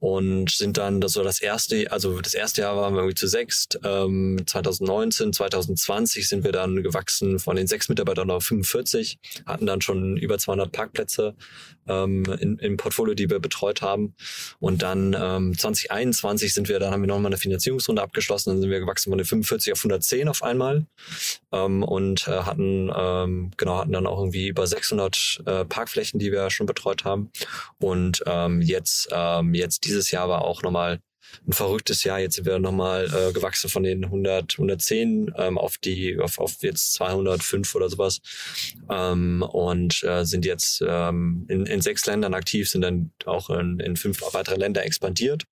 und 0.00 0.50
sind 0.50 0.78
dann 0.78 1.00
das 1.00 1.12
so 1.12 1.22
das 1.22 1.40
erste, 1.40 1.92
also 1.92 2.20
das 2.20 2.32
erste 2.34 2.62
Jahr 2.62 2.76
waren 2.76 2.94
wir 2.94 3.00
irgendwie 3.00 3.14
zu 3.14 3.26
sechst. 3.26 3.78
Ähm, 3.84 4.40
2019, 4.46 5.34
2020 5.34 6.26
sind 6.26 6.42
wir 6.42 6.52
dann 6.52 6.82
gewachsen 6.82 7.38
von 7.38 7.56
den 7.56 7.66
sechs 7.66 7.90
Mitarbeitern 7.90 8.30
auf 8.30 8.44
45, 8.44 9.18
hatten 9.44 9.66
dann 9.66 9.82
schon 9.82 10.16
über 10.16 10.38
200 10.38 10.72
Parkplätze 10.72 11.34
ähm, 11.86 12.24
in, 12.40 12.58
im 12.58 12.78
Portfolio, 12.78 13.14
die 13.14 13.28
wir 13.28 13.40
betreut 13.40 13.82
haben. 13.82 14.14
Und 14.58 14.82
dann 14.82 15.14
ähm, 15.18 15.56
2021 15.56 16.54
sind 16.54 16.68
wir, 16.70 16.78
dann 16.78 16.92
haben 16.92 17.02
wir 17.02 17.08
nochmal 17.08 17.26
eine 17.26 17.36
Finanzierungsrunde 17.36 18.00
abgeschlossen, 18.00 18.50
dann 18.50 18.60
sind 18.62 18.70
wir 18.70 18.80
gewachsen 18.80 19.10
von 19.10 19.18
den 19.18 19.26
45 19.26 19.74
auf 19.74 19.80
110 19.80 20.28
auf 20.28 20.42
einmal 20.42 20.86
ähm, 21.52 21.82
und 21.82 22.26
äh, 22.26 22.30
hatten 22.30 22.90
ähm, 22.94 23.50
genau 23.58 23.78
hatten 23.78 23.92
dann 23.92 24.06
auch 24.06 24.18
irgendwie 24.18 24.48
über 24.48 24.66
600 24.66 25.42
äh, 25.44 25.64
Parkflächen, 25.66 26.18
die 26.18 26.32
wir 26.32 26.48
schon 26.48 26.66
betreut 26.66 27.04
haben. 27.04 27.30
Und 27.78 28.22
ähm, 28.26 28.62
jetzt 28.62 29.08
ähm, 29.12 29.52
jetzt 29.52 29.89
dieses 29.90 30.10
Jahr 30.10 30.28
war 30.28 30.42
auch 30.42 30.62
nochmal 30.62 31.00
ein 31.46 31.52
verrücktes 31.52 32.04
Jahr. 32.04 32.18
Jetzt 32.18 32.36
sind 32.36 32.46
wir 32.46 32.58
nochmal 32.58 33.06
äh, 33.06 33.32
gewachsen 33.32 33.70
von 33.70 33.82
den 33.82 34.04
100, 34.04 34.54
110 34.54 35.32
ähm, 35.36 35.58
auf 35.58 35.78
die, 35.78 36.18
auf, 36.18 36.38
auf 36.38 36.62
jetzt 36.62 36.94
205 36.94 37.74
oder 37.74 37.88
sowas. 37.88 38.20
Ähm, 38.90 39.42
und 39.42 40.02
äh, 40.02 40.24
sind 40.24 40.44
jetzt 40.44 40.82
ähm, 40.86 41.46
in, 41.48 41.66
in 41.66 41.80
sechs 41.80 42.06
Ländern 42.06 42.34
aktiv, 42.34 42.68
sind 42.68 42.82
dann 42.82 43.12
auch 43.26 43.50
in, 43.50 43.80
in 43.80 43.96
fünf 43.96 44.22
weitere 44.32 44.56
Länder 44.56 44.84
expandiert. 44.84 45.44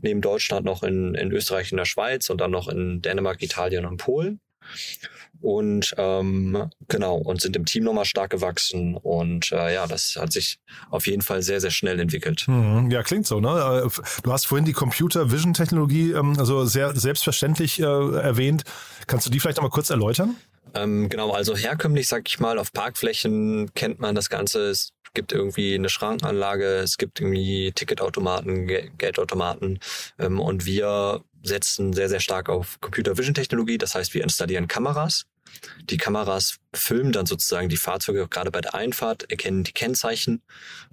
Neben 0.00 0.20
Deutschland 0.20 0.66
noch 0.66 0.82
in, 0.82 1.14
in 1.14 1.30
Österreich 1.32 1.72
und 1.72 1.78
der 1.78 1.84
Schweiz 1.84 2.28
und 2.30 2.40
dann 2.40 2.50
noch 2.50 2.68
in 2.68 3.00
Dänemark, 3.00 3.42
Italien 3.42 3.86
und 3.86 3.98
Polen 3.98 4.40
und 5.44 5.94
ähm, 5.98 6.70
genau 6.88 7.16
und 7.16 7.42
sind 7.42 7.54
im 7.54 7.66
Team 7.66 7.84
nochmal 7.84 8.06
stark 8.06 8.30
gewachsen 8.30 8.96
und 8.96 9.52
äh, 9.52 9.74
ja, 9.74 9.86
das 9.86 10.16
hat 10.18 10.32
sich 10.32 10.58
auf 10.90 11.06
jeden 11.06 11.20
Fall 11.20 11.42
sehr 11.42 11.60
sehr 11.60 11.70
schnell 11.70 12.00
entwickelt. 12.00 12.44
Mhm, 12.48 12.90
ja, 12.90 13.02
klingt 13.02 13.26
so. 13.26 13.40
Ne? 13.40 13.84
Äh, 13.84 14.00
du 14.22 14.32
hast 14.32 14.46
vorhin 14.46 14.64
die 14.64 14.72
Computer 14.72 15.30
Vision 15.30 15.52
Technologie 15.52 16.12
ähm, 16.12 16.36
also 16.38 16.64
sehr 16.64 16.96
selbstverständlich 16.96 17.78
äh, 17.78 17.84
erwähnt. 17.84 18.64
Kannst 19.06 19.26
du 19.26 19.30
die 19.30 19.38
vielleicht 19.38 19.58
noch 19.58 19.64
mal 19.64 19.70
kurz 19.70 19.90
erläutern? 19.90 20.34
Ähm, 20.74 21.10
genau, 21.10 21.32
also 21.32 21.54
herkömmlich, 21.54 22.08
sag 22.08 22.26
ich 22.26 22.40
mal, 22.40 22.58
auf 22.58 22.72
Parkflächen 22.72 23.72
kennt 23.74 24.00
man 24.00 24.14
das 24.14 24.30
Ganze. 24.30 24.70
Es 24.70 24.92
gibt 25.12 25.32
irgendwie 25.32 25.74
eine 25.74 25.90
Schrankenanlage, 25.90 26.78
es 26.78 26.96
gibt 26.96 27.20
irgendwie 27.20 27.70
Ticketautomaten, 27.72 28.66
Geldautomaten 28.96 29.78
ähm, 30.18 30.40
und 30.40 30.64
wir 30.64 31.22
setzen 31.42 31.92
sehr, 31.92 32.08
sehr 32.08 32.20
stark 32.20 32.48
auf 32.48 32.80
Computer 32.80 33.16
Vision 33.18 33.34
Technologie. 33.34 33.78
Das 33.78 33.94
heißt, 33.94 34.14
wir 34.14 34.22
installieren 34.22 34.66
Kameras. 34.66 35.26
Die 35.90 35.96
Kameras 35.96 36.58
filmen 36.74 37.12
dann 37.12 37.26
sozusagen 37.26 37.68
die 37.68 37.76
Fahrzeuge 37.76 38.28
gerade 38.28 38.50
bei 38.50 38.60
der 38.60 38.74
Einfahrt, 38.74 39.30
erkennen 39.30 39.64
die 39.64 39.72
Kennzeichen 39.72 40.42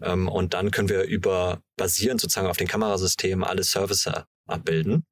ähm, 0.02 0.28
und 0.28 0.54
dann 0.54 0.72
können 0.72 0.90
wir 0.90 1.04
über 1.04 1.62
basierend 1.78 2.22
sozusagen 2.22 2.48
auf 2.48 2.58
den 2.58 2.68
Kamerasystemen 2.68 3.44
alle 3.44 3.64
Services 3.64 4.12
abbilden. 4.48 5.04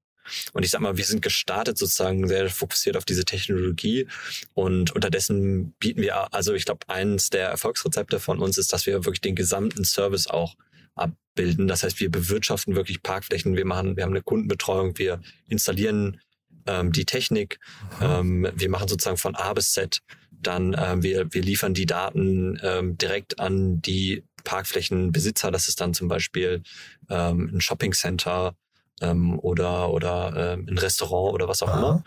Und 0.54 0.64
ich 0.64 0.72
sag 0.72 0.82
mal, 0.82 0.98
wir 0.98 1.06
sind 1.06 1.22
gestartet 1.22 1.78
sozusagen 1.78 2.28
sehr 2.28 2.50
fokussiert 2.50 2.98
auf 2.98 3.06
diese 3.06 3.26
Technologie 3.26 4.08
und 4.54 4.92
unterdessen 4.92 5.74
bieten 5.80 6.02
wir, 6.02 6.34
also 6.34 6.54
ich 6.54 6.66
glaube, 6.66 6.88
eins 6.88 7.30
der 7.30 7.50
Erfolgsrezepte 7.50 8.20
von 8.20 8.40
uns 8.40 8.58
ist, 8.58 8.72
dass 8.74 8.86
wir 8.86 9.06
wirklich 9.06 9.22
den 9.22 9.36
gesamten 9.36 9.86
Service 9.86 10.28
auch 10.28 10.56
abbilden. 10.96 11.68
Das 11.68 11.84
heißt, 11.84 12.00
wir 12.00 12.12
bewirtschaften 12.12 12.76
wirklich 12.76 13.02
Parkflächen, 13.02 13.56
wir 13.56 13.66
machen, 13.66 13.96
wir 13.96 14.04
haben 14.04 14.12
eine 14.12 14.22
Kundenbetreuung, 14.22 14.98
wir 14.98 15.22
installieren 15.48 16.20
ähm, 16.66 16.92
die 16.92 17.06
Technik, 17.06 17.60
ähm, 18.02 18.48
wir 18.54 18.70
machen 18.70 18.88
sozusagen 18.88 19.18
von 19.18 19.36
A 19.36 19.54
bis 19.54 19.72
Z, 19.72 20.02
dann 20.32 20.76
ähm, 20.78 21.04
wir, 21.04 21.34
wir 21.34 21.42
liefern 21.42 21.74
die 21.74 21.86
Daten 21.86 22.60
ähm, 22.64 22.98
direkt 22.98 23.40
an 23.40 23.82
die 23.82 24.24
Parkflächenbesitzer. 24.44 25.52
Das 25.52 25.68
ist 25.68 25.82
dann 25.82 25.94
zum 25.94 26.08
Beispiel 26.08 26.64
ähm, 27.10 27.52
ein 27.54 27.62
Shoppingcenter 27.62 28.56
ähm, 29.02 29.40
oder, 29.40 29.92
oder 29.92 30.54
ähm, 30.54 30.66
ein 30.70 30.78
Restaurant 30.78 31.34
oder 31.34 31.48
was 31.48 31.62
auch 31.62 31.70
Aha. 31.70 31.78
immer. 31.78 32.04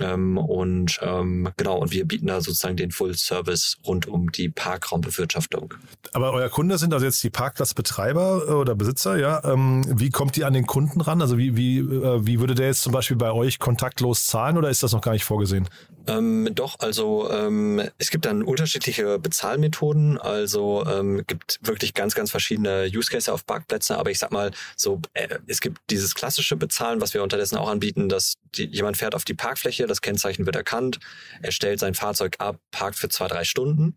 Ähm, 0.00 0.38
und 0.38 0.98
ähm, 1.02 1.48
genau, 1.56 1.78
und 1.78 1.92
wir 1.92 2.04
bieten 2.04 2.26
da 2.26 2.40
sozusagen 2.40 2.76
den 2.76 2.90
Full 2.90 3.14
Service 3.16 3.78
rund 3.86 4.08
um 4.08 4.32
die 4.32 4.48
Parkraumbewirtschaftung. 4.48 5.74
Aber 6.12 6.32
euer 6.32 6.48
Kunde 6.48 6.78
sind 6.78 6.92
also 6.92 7.06
jetzt 7.06 7.22
die 7.22 7.30
Parkplatzbetreiber 7.30 8.58
oder 8.58 8.74
Besitzer, 8.74 9.16
ja? 9.16 9.42
Ähm, 9.44 9.84
wie 9.88 10.10
kommt 10.10 10.36
ihr 10.36 10.48
an 10.48 10.52
den 10.52 10.66
Kunden 10.66 11.00
ran? 11.00 11.22
Also 11.22 11.38
wie, 11.38 11.56
wie, 11.56 11.78
äh, 11.78 12.26
wie 12.26 12.40
würde 12.40 12.56
der 12.56 12.66
jetzt 12.66 12.82
zum 12.82 12.92
Beispiel 12.92 13.16
bei 13.16 13.30
euch 13.30 13.60
kontaktlos 13.60 14.26
zahlen 14.26 14.58
oder 14.58 14.68
ist 14.68 14.82
das 14.82 14.92
noch 14.92 15.00
gar 15.00 15.12
nicht 15.12 15.24
vorgesehen? 15.24 15.68
Ähm, 16.06 16.50
doch, 16.54 16.80
also 16.80 17.30
ähm, 17.30 17.82
es 17.98 18.10
gibt 18.10 18.26
dann 18.26 18.42
unterschiedliche 18.42 19.18
Bezahlmethoden. 19.18 20.18
Also 20.18 20.84
ähm, 20.86 21.22
gibt 21.26 21.60
wirklich 21.62 21.94
ganz, 21.94 22.14
ganz 22.14 22.30
verschiedene 22.30 22.90
Use 22.94 23.10
Cases 23.10 23.28
auf 23.28 23.46
Parkplätze. 23.46 23.96
Aber 23.96 24.10
ich 24.10 24.18
sag 24.18 24.30
mal, 24.30 24.50
so 24.76 25.00
äh, 25.14 25.28
es 25.46 25.60
gibt 25.60 25.78
dieses 25.90 26.14
klassische 26.14 26.56
Bezahlen, 26.56 27.00
was 27.00 27.14
wir 27.14 27.22
unterdessen 27.22 27.56
auch 27.56 27.68
anbieten, 27.68 28.08
dass 28.08 28.34
die, 28.56 28.66
jemand 28.66 28.96
fährt 28.96 29.14
auf 29.14 29.24
die 29.24 29.34
Parkfläche, 29.34 29.83
das 29.86 30.00
Kennzeichen 30.00 30.46
wird 30.46 30.56
erkannt, 30.56 30.98
er 31.42 31.52
stellt 31.52 31.80
sein 31.80 31.94
Fahrzeug 31.94 32.36
ab, 32.38 32.58
parkt 32.70 32.96
für 32.96 33.08
zwei, 33.08 33.28
drei 33.28 33.44
Stunden 33.44 33.96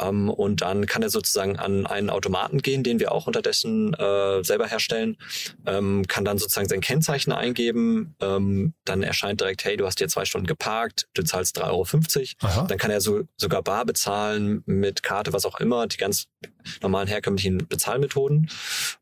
ähm, 0.00 0.30
und 0.30 0.62
dann 0.62 0.86
kann 0.86 1.02
er 1.02 1.10
sozusagen 1.10 1.58
an 1.58 1.86
einen 1.86 2.10
Automaten 2.10 2.58
gehen, 2.62 2.82
den 2.82 3.00
wir 3.00 3.12
auch 3.12 3.26
unterdessen 3.26 3.94
äh, 3.94 4.42
selber 4.42 4.66
herstellen, 4.66 5.16
ähm, 5.66 6.04
kann 6.08 6.24
dann 6.24 6.38
sozusagen 6.38 6.68
sein 6.68 6.80
Kennzeichen 6.80 7.32
eingeben, 7.32 8.14
ähm, 8.20 8.74
dann 8.84 9.02
erscheint 9.02 9.40
direkt, 9.40 9.64
hey, 9.64 9.76
du 9.76 9.86
hast 9.86 9.98
hier 9.98 10.08
zwei 10.08 10.24
Stunden 10.24 10.46
geparkt, 10.46 11.08
du 11.14 11.22
zahlst 11.22 11.60
3,50 11.62 12.36
Euro. 12.42 12.66
Dann 12.66 12.78
kann 12.78 12.90
er 12.90 13.00
so, 13.00 13.22
sogar 13.36 13.62
bar 13.62 13.84
bezahlen 13.84 14.62
mit 14.66 15.02
Karte, 15.02 15.32
was 15.32 15.46
auch 15.46 15.60
immer, 15.60 15.86
die 15.86 15.96
ganz 15.96 16.26
normalen 16.80 17.08
herkömmlichen 17.08 17.66
Bezahlmethoden 17.68 18.50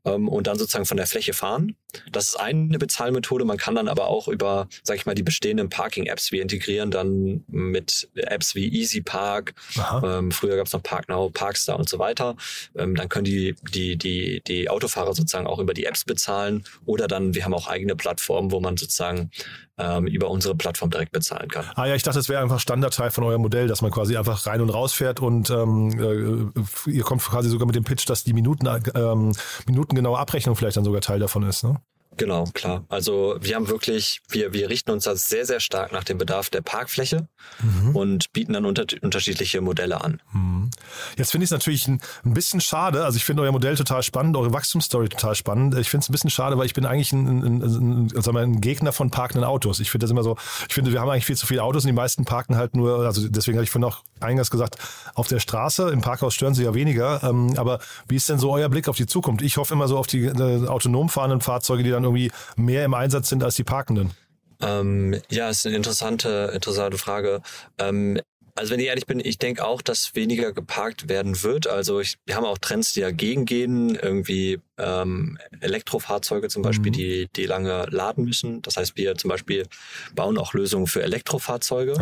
ähm, 0.04 0.28
und 0.28 0.46
dann 0.46 0.58
sozusagen 0.58 0.86
von 0.86 0.96
der 0.96 1.06
Fläche 1.06 1.32
fahren. 1.32 1.76
Das 2.12 2.28
ist 2.28 2.36
eine 2.36 2.78
Bezahlmethode. 2.78 3.44
Man 3.44 3.56
kann 3.56 3.74
dann 3.74 3.88
aber 3.88 4.06
auch 4.06 4.28
über, 4.28 4.68
sag 4.82 4.96
ich 4.96 5.06
mal, 5.06 5.14
die 5.14 5.22
bestehenden 5.22 5.68
Parking-Apps, 5.68 6.32
wir 6.32 6.42
integrieren 6.42 6.90
dann 6.90 7.44
mit 7.48 8.08
Apps 8.14 8.54
wie 8.54 8.68
Easy 8.68 9.00
Park. 9.00 9.54
Ähm, 10.02 10.30
früher 10.30 10.56
gab 10.56 10.66
es 10.66 10.72
noch 10.72 10.82
ParkNow, 10.82 11.32
Parkstar 11.32 11.78
und 11.78 11.88
so 11.88 11.98
weiter. 11.98 12.36
Ähm, 12.76 12.94
dann 12.94 13.08
können 13.08 13.24
die, 13.24 13.54
die, 13.74 13.96
die, 13.96 14.42
die 14.46 14.68
Autofahrer 14.68 15.14
sozusagen 15.14 15.46
auch 15.46 15.58
über 15.58 15.74
die 15.74 15.84
Apps 15.84 16.04
bezahlen 16.04 16.64
oder 16.84 17.08
dann, 17.08 17.34
wir 17.34 17.44
haben 17.44 17.54
auch 17.54 17.66
eigene 17.66 17.96
Plattformen, 17.96 18.50
wo 18.50 18.60
man 18.60 18.76
sozusagen 18.76 19.30
ähm, 19.78 20.06
über 20.06 20.30
unsere 20.30 20.54
Plattform 20.54 20.90
direkt 20.90 21.12
bezahlen 21.12 21.48
kann. 21.48 21.64
Ah 21.74 21.86
ja, 21.86 21.94
ich 21.94 22.02
dachte, 22.02 22.18
es 22.18 22.28
wäre 22.28 22.42
einfach 22.42 22.60
Standardteil 22.60 23.10
von 23.10 23.24
eurem 23.24 23.40
Modell, 23.40 23.66
dass 23.66 23.82
man 23.82 23.90
quasi 23.90 24.16
einfach 24.16 24.46
rein 24.46 24.60
und 24.60 24.70
raus 24.70 24.92
fährt 24.92 25.20
und 25.20 25.50
ähm, 25.50 26.52
äh, 26.86 26.90
ihr 26.90 27.02
kommt 27.02 27.22
quasi 27.22 27.48
sogar 27.48 27.66
mit 27.66 27.76
dem 27.76 27.84
Pitch, 27.84 28.08
dass 28.08 28.24
die 28.24 28.32
Minuten, 28.32 28.68
ähm, 28.94 29.32
minutengenaue 29.66 30.18
Abrechnung 30.18 30.56
vielleicht 30.56 30.76
dann 30.76 30.84
sogar 30.84 31.00
Teil 31.00 31.18
davon 31.18 31.42
ist, 31.44 31.64
ne? 31.64 31.79
Genau, 32.20 32.44
klar. 32.52 32.84
Also 32.90 33.38
wir 33.40 33.56
haben 33.56 33.70
wirklich, 33.70 34.20
wir, 34.28 34.52
wir 34.52 34.68
richten 34.68 34.90
uns 34.90 35.04
da 35.04 35.16
sehr, 35.16 35.46
sehr 35.46 35.58
stark 35.58 35.90
nach 35.90 36.04
dem 36.04 36.18
Bedarf 36.18 36.50
der 36.50 36.60
Parkfläche 36.60 37.28
mhm. 37.62 37.96
und 37.96 38.32
bieten 38.34 38.52
dann 38.52 38.66
unter, 38.66 38.84
unterschiedliche 39.00 39.62
Modelle 39.62 40.04
an. 40.04 40.20
Mhm. 40.34 40.70
Jetzt 41.16 41.30
finde 41.30 41.44
ich 41.44 41.48
es 41.48 41.52
natürlich 41.52 41.88
ein, 41.88 42.02
ein, 42.26 42.34
bisschen 42.34 42.60
schade. 42.60 43.06
Also 43.06 43.16
ich 43.16 43.24
finde 43.24 43.42
euer 43.42 43.52
Modell 43.52 43.74
total 43.74 44.02
spannend, 44.02 44.36
eure 44.36 44.52
Wachstumsstory 44.52 45.08
total 45.08 45.34
spannend. 45.34 45.78
Ich 45.78 45.88
finde 45.88 46.04
es 46.04 46.10
ein 46.10 46.12
bisschen 46.12 46.28
schade, 46.28 46.58
weil 46.58 46.66
ich 46.66 46.74
bin 46.74 46.84
eigentlich 46.84 47.10
ein, 47.14 47.26
ein, 47.26 47.62
ein, 47.62 48.10
wir, 48.12 48.40
ein 48.42 48.60
Gegner 48.60 48.92
von 48.92 49.10
parkenden 49.10 49.44
Autos. 49.44 49.80
Ich 49.80 49.90
finde 49.90 50.04
das 50.04 50.10
immer 50.10 50.22
so, 50.22 50.36
ich 50.68 50.74
finde, 50.74 50.92
wir 50.92 51.00
haben 51.00 51.08
eigentlich 51.08 51.24
viel 51.24 51.38
zu 51.38 51.46
viele 51.46 51.62
Autos 51.62 51.84
und 51.84 51.88
die 51.88 51.94
meisten 51.94 52.26
parken 52.26 52.56
halt 52.56 52.76
nur, 52.76 52.98
also 53.06 53.26
deswegen 53.28 53.56
habe 53.56 53.64
ich 53.64 53.70
vorhin 53.70 53.88
auch 53.88 54.02
eingangs 54.20 54.50
gesagt, 54.50 54.76
auf 55.14 55.26
der 55.26 55.40
Straße, 55.40 55.88
im 55.88 56.02
Parkhaus 56.02 56.34
stören 56.34 56.52
sie 56.52 56.64
ja 56.64 56.74
weniger. 56.74 57.22
Ähm, 57.22 57.54
aber 57.56 57.78
wie 58.08 58.16
ist 58.16 58.28
denn 58.28 58.38
so 58.38 58.52
euer 58.52 58.68
Blick 58.68 58.88
auf 58.88 58.98
die 58.98 59.06
Zukunft? 59.06 59.40
Ich 59.40 59.56
hoffe 59.56 59.72
immer 59.72 59.88
so 59.88 59.96
auf 59.96 60.06
die 60.06 60.26
äh, 60.26 60.66
autonom 60.66 61.08
fahrenden 61.08 61.40
Fahrzeuge, 61.40 61.82
die 61.82 61.88
dann 61.88 62.04
irgendwie 62.10 62.32
mehr 62.56 62.84
im 62.84 62.94
Einsatz 62.94 63.28
sind 63.28 63.42
als 63.42 63.56
die 63.56 63.64
Parkenden? 63.64 64.12
Ähm, 64.60 65.20
ja, 65.30 65.48
ist 65.48 65.66
eine 65.66 65.76
interessante, 65.76 66.50
interessante 66.54 66.98
Frage. 66.98 67.40
Ähm, 67.78 68.20
also 68.54 68.72
wenn 68.72 68.80
ich 68.80 68.86
ehrlich 68.86 69.06
bin, 69.06 69.20
ich 69.20 69.38
denke 69.38 69.64
auch, 69.64 69.82
dass 69.82 70.14
weniger 70.14 70.52
geparkt 70.52 71.08
werden 71.08 71.42
wird. 71.42 71.66
Also 71.66 72.00
ich, 72.00 72.16
wir 72.26 72.36
haben 72.36 72.44
auch 72.44 72.58
Trends, 72.58 72.92
die 72.92 73.00
dagegen 73.00 73.44
gehen, 73.44 73.96
irgendwie 73.96 74.60
ähm, 74.78 75.38
Elektrofahrzeuge 75.60 76.48
zum 76.48 76.62
Beispiel, 76.62 76.90
mhm. 76.90 76.96
die, 76.96 77.28
die 77.36 77.46
lange 77.46 77.86
laden 77.90 78.24
müssen. 78.24 78.62
Das 78.62 78.76
heißt, 78.76 78.96
wir 78.96 79.14
zum 79.16 79.28
Beispiel 79.28 79.66
bauen 80.14 80.38
auch 80.38 80.54
Lösungen 80.54 80.86
für 80.86 81.02
Elektrofahrzeuge 81.02 81.94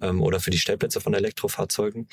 ähm, 0.00 0.22
oder 0.22 0.40
für 0.40 0.50
die 0.50 0.58
Stellplätze 0.58 1.00
von 1.00 1.14
Elektrofahrzeugen. 1.14 2.08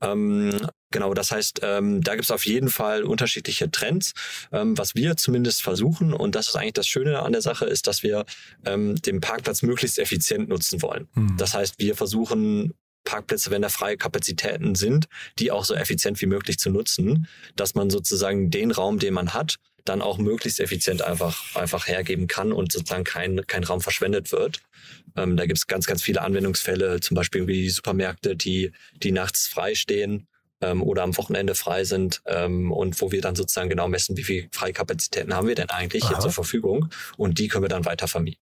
Ähm, 0.00 0.68
Genau, 0.94 1.12
das 1.12 1.32
heißt, 1.32 1.58
ähm, 1.64 2.02
da 2.02 2.12
gibt 2.12 2.26
es 2.26 2.30
auf 2.30 2.46
jeden 2.46 2.68
Fall 2.68 3.02
unterschiedliche 3.02 3.68
Trends. 3.68 4.12
Ähm, 4.52 4.78
was 4.78 4.94
wir 4.94 5.16
zumindest 5.16 5.60
versuchen, 5.60 6.14
und 6.14 6.36
das 6.36 6.46
ist 6.46 6.54
eigentlich 6.54 6.74
das 6.74 6.86
Schöne 6.86 7.18
an 7.18 7.32
der 7.32 7.42
Sache, 7.42 7.64
ist, 7.64 7.88
dass 7.88 8.04
wir 8.04 8.24
ähm, 8.64 8.94
den 9.02 9.20
Parkplatz 9.20 9.62
möglichst 9.62 9.98
effizient 9.98 10.48
nutzen 10.48 10.82
wollen. 10.82 11.08
Mhm. 11.14 11.36
Das 11.36 11.52
heißt, 11.52 11.80
wir 11.80 11.96
versuchen 11.96 12.74
Parkplätze, 13.04 13.50
wenn 13.50 13.62
da 13.62 13.68
freie 13.68 13.96
Kapazitäten 13.96 14.74
sind, 14.74 15.06
die 15.38 15.50
auch 15.50 15.64
so 15.64 15.74
effizient 15.74 16.20
wie 16.20 16.26
möglich 16.26 16.58
zu 16.58 16.70
nutzen, 16.70 17.28
dass 17.56 17.74
man 17.74 17.90
sozusagen 17.90 18.50
den 18.50 18.70
Raum, 18.70 18.98
den 18.98 19.14
man 19.14 19.34
hat, 19.34 19.56
dann 19.84 20.00
auch 20.00 20.18
möglichst 20.18 20.60
effizient 20.60 21.02
einfach, 21.02 21.54
einfach 21.56 21.86
hergeben 21.86 22.26
kann 22.26 22.52
und 22.52 22.72
sozusagen 22.72 23.04
kein, 23.04 23.46
kein 23.46 23.64
Raum 23.64 23.80
verschwendet 23.80 24.32
wird. 24.32 24.60
Ähm, 25.16 25.36
da 25.36 25.46
gibt 25.46 25.58
es 25.58 25.66
ganz, 25.66 25.86
ganz 25.86 26.02
viele 26.02 26.22
Anwendungsfälle, 26.22 27.00
zum 27.00 27.14
Beispiel 27.14 27.46
wie 27.46 27.68
Supermärkte, 27.68 28.34
die, 28.34 28.72
die 29.02 29.12
nachts 29.12 29.46
frei 29.46 29.74
stehen 29.74 30.26
ähm, 30.62 30.82
oder 30.82 31.02
am 31.02 31.16
Wochenende 31.16 31.54
frei 31.54 31.84
sind 31.84 32.22
ähm, 32.26 32.72
und 32.72 33.00
wo 33.00 33.12
wir 33.12 33.20
dann 33.20 33.36
sozusagen 33.36 33.68
genau 33.68 33.88
messen, 33.88 34.16
wie 34.16 34.24
viel 34.24 34.48
Freikapazitäten 34.52 35.34
haben 35.34 35.48
wir 35.48 35.54
denn 35.54 35.68
eigentlich 35.68 36.04
Aha. 36.04 36.12
hier 36.12 36.20
zur 36.20 36.32
Verfügung 36.32 36.88
und 37.16 37.38
die 37.38 37.48
können 37.48 37.64
wir 37.64 37.68
dann 37.68 37.84
weiter 37.84 38.08
vermieten. 38.08 38.43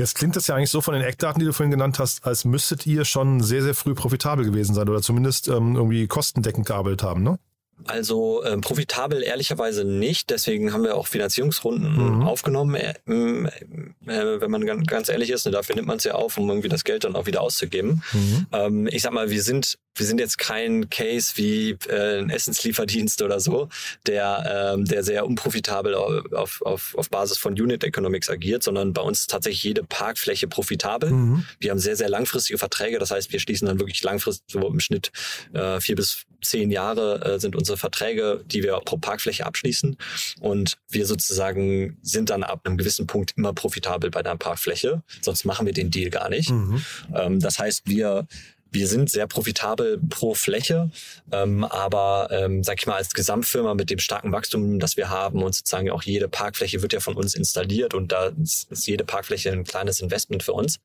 Jetzt 0.00 0.14
klingt 0.14 0.34
das 0.34 0.46
ja 0.46 0.54
eigentlich 0.56 0.70
so 0.70 0.80
von 0.80 0.94
den 0.94 1.02
Eckdaten, 1.02 1.40
die 1.40 1.44
du 1.44 1.52
vorhin 1.52 1.70
genannt 1.70 1.98
hast, 1.98 2.24
als 2.24 2.46
müsstet 2.46 2.86
ihr 2.86 3.04
schon 3.04 3.42
sehr, 3.42 3.62
sehr 3.62 3.74
früh 3.74 3.94
profitabel 3.94 4.46
gewesen 4.46 4.74
sein 4.74 4.88
oder 4.88 5.02
zumindest 5.02 5.46
ähm, 5.48 5.76
irgendwie 5.76 6.06
kostendeckend 6.06 6.66
gearbeitet 6.66 7.02
haben, 7.02 7.22
ne? 7.22 7.38
Also 7.84 8.42
ähm, 8.44 8.62
profitabel 8.62 9.22
ehrlicherweise 9.22 9.84
nicht. 9.84 10.30
Deswegen 10.30 10.72
haben 10.72 10.84
wir 10.84 10.96
auch 10.96 11.06
Finanzierungsrunden 11.06 12.16
mhm. 12.16 12.22
aufgenommen. 12.22 12.74
Äh, 12.76 12.94
äh, 13.06 14.40
wenn 14.40 14.50
man 14.50 14.64
ganz 14.86 15.10
ehrlich 15.10 15.30
ist, 15.30 15.44
ne, 15.44 15.52
dafür 15.52 15.76
nimmt 15.76 15.88
man 15.88 15.98
es 15.98 16.04
ja 16.04 16.14
auf, 16.14 16.38
um 16.38 16.48
irgendwie 16.48 16.68
das 16.68 16.84
Geld 16.84 17.04
dann 17.04 17.14
auch 17.14 17.26
wieder 17.26 17.42
auszugeben. 17.42 18.02
Mhm. 18.12 18.46
Ähm, 18.52 18.86
ich 18.86 19.02
sag 19.02 19.12
mal, 19.12 19.30
wir 19.30 19.42
sind 19.42 19.78
wir 19.94 20.06
sind 20.06 20.20
jetzt 20.20 20.38
kein 20.38 20.88
Case 20.88 21.32
wie 21.36 21.76
äh, 21.88 22.20
ein 22.20 22.30
Essenslieferdienst 22.30 23.22
oder 23.22 23.40
so, 23.40 23.68
der, 24.06 24.72
ähm, 24.74 24.84
der 24.84 25.02
sehr 25.02 25.26
unprofitabel 25.26 25.94
auf, 25.94 26.62
auf, 26.62 26.94
auf 26.96 27.10
Basis 27.10 27.38
von 27.38 27.52
Unit 27.52 27.84
Economics 27.84 28.30
agiert, 28.30 28.62
sondern 28.62 28.92
bei 28.92 29.02
uns 29.02 29.20
ist 29.20 29.30
tatsächlich 29.30 29.62
jede 29.62 29.84
Parkfläche 29.84 30.48
profitabel. 30.48 31.10
Mhm. 31.10 31.44
Wir 31.58 31.70
haben 31.70 31.78
sehr, 31.78 31.96
sehr 31.96 32.08
langfristige 32.08 32.58
Verträge. 32.58 32.98
Das 32.98 33.10
heißt, 33.10 33.32
wir 33.32 33.40
schließen 33.40 33.66
dann 33.66 33.78
wirklich 33.78 34.02
langfristig, 34.02 34.44
so 34.48 34.66
im 34.66 34.80
Schnitt 34.80 35.10
äh, 35.52 35.80
vier 35.80 35.96
bis 35.96 36.24
zehn 36.42 36.70
Jahre 36.70 37.22
äh, 37.24 37.40
sind 37.40 37.56
unsere 37.56 37.76
Verträge, 37.76 38.42
die 38.46 38.62
wir 38.62 38.78
pro 38.80 38.96
Parkfläche 38.96 39.44
abschließen. 39.44 39.96
Und 40.40 40.78
wir 40.88 41.06
sozusagen 41.06 41.98
sind 42.02 42.30
dann 42.30 42.42
ab 42.42 42.62
einem 42.64 42.76
gewissen 42.76 43.06
Punkt 43.06 43.34
immer 43.36 43.52
profitabel 43.52 44.10
bei 44.10 44.22
der 44.22 44.36
Parkfläche. 44.36 45.02
Sonst 45.20 45.44
machen 45.44 45.66
wir 45.66 45.72
den 45.72 45.90
Deal 45.90 46.10
gar 46.10 46.28
nicht. 46.28 46.50
Mhm. 46.50 46.82
Ähm, 47.14 47.40
das 47.40 47.58
heißt, 47.58 47.82
wir 47.86 48.26
wir 48.72 48.86
sind 48.86 49.10
sehr 49.10 49.26
profitabel 49.26 50.00
pro 50.08 50.34
Fläche, 50.34 50.90
ähm, 51.32 51.64
aber 51.64 52.28
ähm, 52.30 52.62
sag 52.62 52.80
ich 52.80 52.86
mal 52.86 52.96
als 52.96 53.12
Gesamtfirma 53.12 53.74
mit 53.74 53.90
dem 53.90 53.98
starken 53.98 54.32
Wachstum, 54.32 54.78
das 54.78 54.96
wir 54.96 55.10
haben 55.10 55.42
und 55.42 55.54
sozusagen 55.54 55.90
auch 55.90 56.02
jede 56.02 56.28
Parkfläche 56.28 56.82
wird 56.82 56.92
ja 56.92 57.00
von 57.00 57.16
uns 57.16 57.34
installiert 57.34 57.94
und 57.94 58.12
da 58.12 58.32
ist, 58.42 58.70
ist 58.70 58.86
jede 58.86 59.04
Parkfläche 59.04 59.50
ein 59.50 59.64
kleines 59.64 60.00
Investment 60.00 60.42
für 60.42 60.52
uns. 60.52 60.80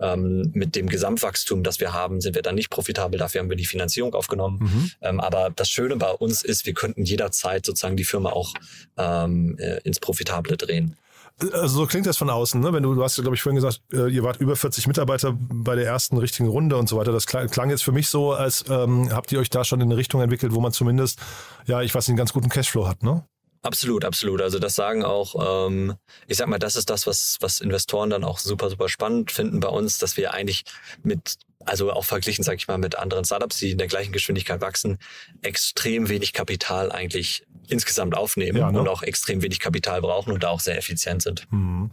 Ähm, 0.00 0.50
mit 0.54 0.76
dem 0.76 0.88
Gesamtwachstum, 0.88 1.62
das 1.62 1.80
wir 1.80 1.92
haben, 1.92 2.20
sind 2.20 2.34
wir 2.34 2.42
dann 2.42 2.54
nicht 2.54 2.70
profitabel. 2.70 3.18
Dafür 3.18 3.40
haben 3.40 3.50
wir 3.50 3.56
die 3.56 3.64
Finanzierung 3.64 4.14
aufgenommen. 4.14 4.58
Mhm. 4.60 4.90
Ähm, 5.02 5.20
aber 5.20 5.50
das 5.54 5.68
Schöne 5.68 5.96
bei 5.96 6.10
uns 6.10 6.42
ist, 6.42 6.66
wir 6.66 6.74
könnten 6.74 7.04
jederzeit 7.04 7.66
sozusagen 7.66 7.96
die 7.96 8.04
Firma 8.04 8.30
auch 8.30 8.52
ähm, 8.96 9.56
äh, 9.58 9.80
ins 9.84 10.00
Profitable 10.00 10.56
drehen. 10.56 10.96
Also 11.40 11.78
so 11.80 11.86
klingt 11.86 12.06
das 12.06 12.16
von 12.16 12.30
außen, 12.30 12.60
ne? 12.60 12.72
Wenn 12.72 12.82
du, 12.84 12.94
du 12.94 13.02
hast, 13.02 13.16
glaube 13.16 13.34
ich, 13.34 13.42
vorhin 13.42 13.56
gesagt, 13.56 13.82
äh, 13.92 14.08
ihr 14.08 14.22
wart 14.22 14.40
über 14.40 14.54
40 14.54 14.86
Mitarbeiter 14.86 15.36
bei 15.36 15.74
der 15.74 15.86
ersten 15.86 16.16
richtigen 16.16 16.48
Runde 16.48 16.76
und 16.76 16.88
so 16.88 16.96
weiter. 16.96 17.10
Das 17.10 17.26
klang, 17.26 17.48
klang 17.48 17.70
jetzt 17.70 17.82
für 17.82 17.92
mich 17.92 18.08
so, 18.08 18.32
als 18.32 18.64
ähm, 18.68 19.10
habt 19.12 19.32
ihr 19.32 19.40
euch 19.40 19.50
da 19.50 19.64
schon 19.64 19.80
in 19.80 19.88
eine 19.88 19.96
Richtung 19.96 20.20
entwickelt, 20.20 20.54
wo 20.54 20.60
man 20.60 20.72
zumindest, 20.72 21.18
ja, 21.66 21.82
ich 21.82 21.94
weiß, 21.94 22.08
einen 22.08 22.16
ganz 22.16 22.32
guten 22.32 22.48
Cashflow 22.48 22.86
hat, 22.86 23.02
ne? 23.02 23.24
Absolut, 23.64 24.04
absolut. 24.04 24.42
Also 24.42 24.58
das 24.58 24.74
sagen 24.74 25.04
auch, 25.04 25.68
ähm, 25.68 25.94
ich 26.26 26.36
sag 26.36 26.48
mal, 26.48 26.58
das 26.58 26.76
ist 26.76 26.90
das, 26.90 27.06
was, 27.06 27.38
was 27.40 27.62
Investoren 27.62 28.10
dann 28.10 28.22
auch 28.22 28.38
super, 28.38 28.68
super 28.68 28.90
spannend 28.90 29.32
finden 29.32 29.60
bei 29.60 29.68
uns, 29.68 29.96
dass 29.96 30.18
wir 30.18 30.34
eigentlich 30.34 30.64
mit, 31.02 31.36
also 31.64 31.90
auch 31.90 32.04
verglichen, 32.04 32.44
sag 32.44 32.56
ich 32.56 32.68
mal, 32.68 32.76
mit 32.76 32.98
anderen 32.98 33.24
Startups, 33.24 33.56
die 33.56 33.70
in 33.70 33.78
der 33.78 33.86
gleichen 33.86 34.12
Geschwindigkeit 34.12 34.60
wachsen, 34.60 34.98
extrem 35.40 36.10
wenig 36.10 36.34
Kapital 36.34 36.92
eigentlich 36.92 37.46
insgesamt 37.68 38.14
aufnehmen 38.14 38.58
Ja, 38.58 38.70
ne? 38.70 38.80
und 38.80 38.86
auch 38.86 39.02
extrem 39.02 39.40
wenig 39.40 39.60
Kapital 39.60 40.02
brauchen 40.02 40.34
und 40.34 40.42
da 40.42 40.50
auch 40.50 40.60
sehr 40.60 40.76
effizient 40.76 41.22
sind. 41.22 41.50
Mhm. 41.50 41.90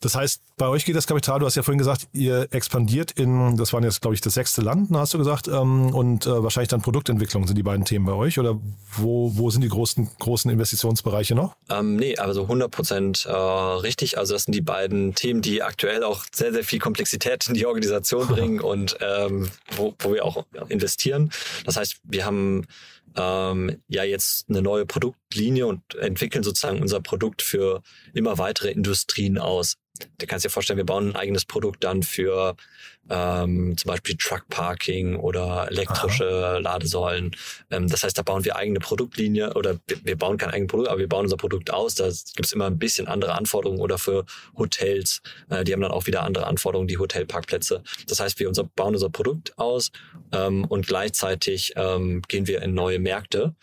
Das 0.00 0.14
heißt, 0.14 0.42
bei 0.56 0.68
euch 0.68 0.84
geht 0.84 0.96
das 0.96 1.06
Kapital, 1.06 1.40
du 1.40 1.46
hast 1.46 1.54
ja 1.54 1.62
vorhin 1.62 1.78
gesagt, 1.78 2.08
ihr 2.12 2.48
expandiert 2.50 3.12
in, 3.12 3.56
das 3.56 3.72
waren 3.72 3.84
jetzt, 3.84 4.00
glaube 4.00 4.14
ich, 4.14 4.20
das 4.20 4.34
sechste 4.34 4.62
Land, 4.62 4.90
ne, 4.90 4.98
hast 4.98 5.14
du 5.14 5.18
gesagt, 5.18 5.48
ähm, 5.48 5.94
und 5.94 6.26
äh, 6.26 6.42
wahrscheinlich 6.42 6.68
dann 6.68 6.82
Produktentwicklung 6.82 7.46
sind 7.46 7.56
die 7.56 7.62
beiden 7.62 7.84
Themen 7.84 8.06
bei 8.06 8.12
euch 8.12 8.38
oder 8.38 8.58
wo, 8.96 9.36
wo 9.36 9.50
sind 9.50 9.62
die 9.62 9.68
großen, 9.68 10.10
großen 10.18 10.50
Investitionsbereiche 10.50 11.34
noch? 11.34 11.54
Ähm, 11.70 11.96
nee, 11.96 12.16
also 12.16 12.42
100 12.42 12.70
Prozent 12.70 13.26
äh, 13.26 13.32
richtig. 13.32 14.18
Also 14.18 14.34
das 14.34 14.44
sind 14.44 14.54
die 14.54 14.60
beiden 14.60 15.14
Themen, 15.14 15.42
die 15.42 15.62
aktuell 15.62 16.02
auch 16.02 16.24
sehr, 16.32 16.52
sehr 16.52 16.64
viel 16.64 16.78
Komplexität 16.78 17.48
in 17.48 17.54
die 17.54 17.66
Organisation 17.66 18.26
bringen 18.28 18.60
und 18.60 18.96
ähm, 19.00 19.48
wo, 19.76 19.94
wo 19.98 20.14
wir 20.14 20.24
auch 20.24 20.44
investieren. 20.68 21.30
Das 21.64 21.76
heißt, 21.76 22.00
wir 22.04 22.24
haben 22.24 22.66
ähm, 23.16 23.82
ja 23.88 24.04
jetzt 24.04 24.48
eine 24.48 24.62
neue 24.62 24.86
Produktlinie 24.86 25.66
und 25.66 25.94
entwickeln 25.96 26.44
sozusagen 26.44 26.80
unser 26.80 27.00
Produkt 27.00 27.42
für 27.42 27.82
immer 28.14 28.38
weitere 28.38 28.70
Industrien 28.70 29.38
aus. 29.38 29.74
Du 30.18 30.26
kannst 30.26 30.44
dir 30.44 30.50
vorstellen, 30.50 30.76
wir 30.76 30.86
bauen 30.86 31.10
ein 31.10 31.16
eigenes 31.16 31.44
Produkt 31.44 31.84
dann 31.84 32.02
für 32.02 32.56
ähm, 33.10 33.76
zum 33.76 33.88
Beispiel 33.88 34.16
Truck 34.16 34.48
Parking 34.48 35.16
oder 35.16 35.68
elektrische 35.70 36.58
Ladesäulen. 36.60 37.34
Ähm, 37.70 37.88
das 37.88 38.04
heißt, 38.04 38.18
da 38.18 38.22
bauen 38.22 38.44
wir 38.44 38.56
eigene 38.56 38.80
Produktlinie 38.80 39.54
oder 39.54 39.78
wir, 39.86 39.96
wir 40.04 40.16
bauen 40.16 40.36
kein 40.36 40.50
eigenes 40.50 40.68
Produkt, 40.68 40.90
aber 40.90 40.98
wir 40.98 41.08
bauen 41.08 41.24
unser 41.24 41.36
Produkt 41.36 41.70
aus. 41.70 41.94
Da 41.94 42.08
gibt 42.08 42.46
es 42.46 42.52
immer 42.52 42.66
ein 42.66 42.78
bisschen 42.78 43.08
andere 43.08 43.34
Anforderungen 43.34 43.80
oder 43.80 43.98
für 43.98 44.24
Hotels. 44.56 45.22
Äh, 45.48 45.64
die 45.64 45.72
haben 45.72 45.80
dann 45.80 45.92
auch 45.92 46.06
wieder 46.06 46.22
andere 46.22 46.46
Anforderungen, 46.46 46.88
die 46.88 46.98
Hotelparkplätze. 46.98 47.82
Das 48.06 48.20
heißt, 48.20 48.38
wir 48.38 48.48
unser, 48.48 48.64
bauen 48.64 48.94
unser 48.94 49.10
Produkt 49.10 49.58
aus 49.58 49.90
ähm, 50.32 50.64
und 50.66 50.86
gleichzeitig 50.86 51.72
ähm, 51.76 52.22
gehen 52.28 52.46
wir 52.46 52.62
in 52.62 52.74
neue 52.74 52.98
Märkte. 52.98 53.54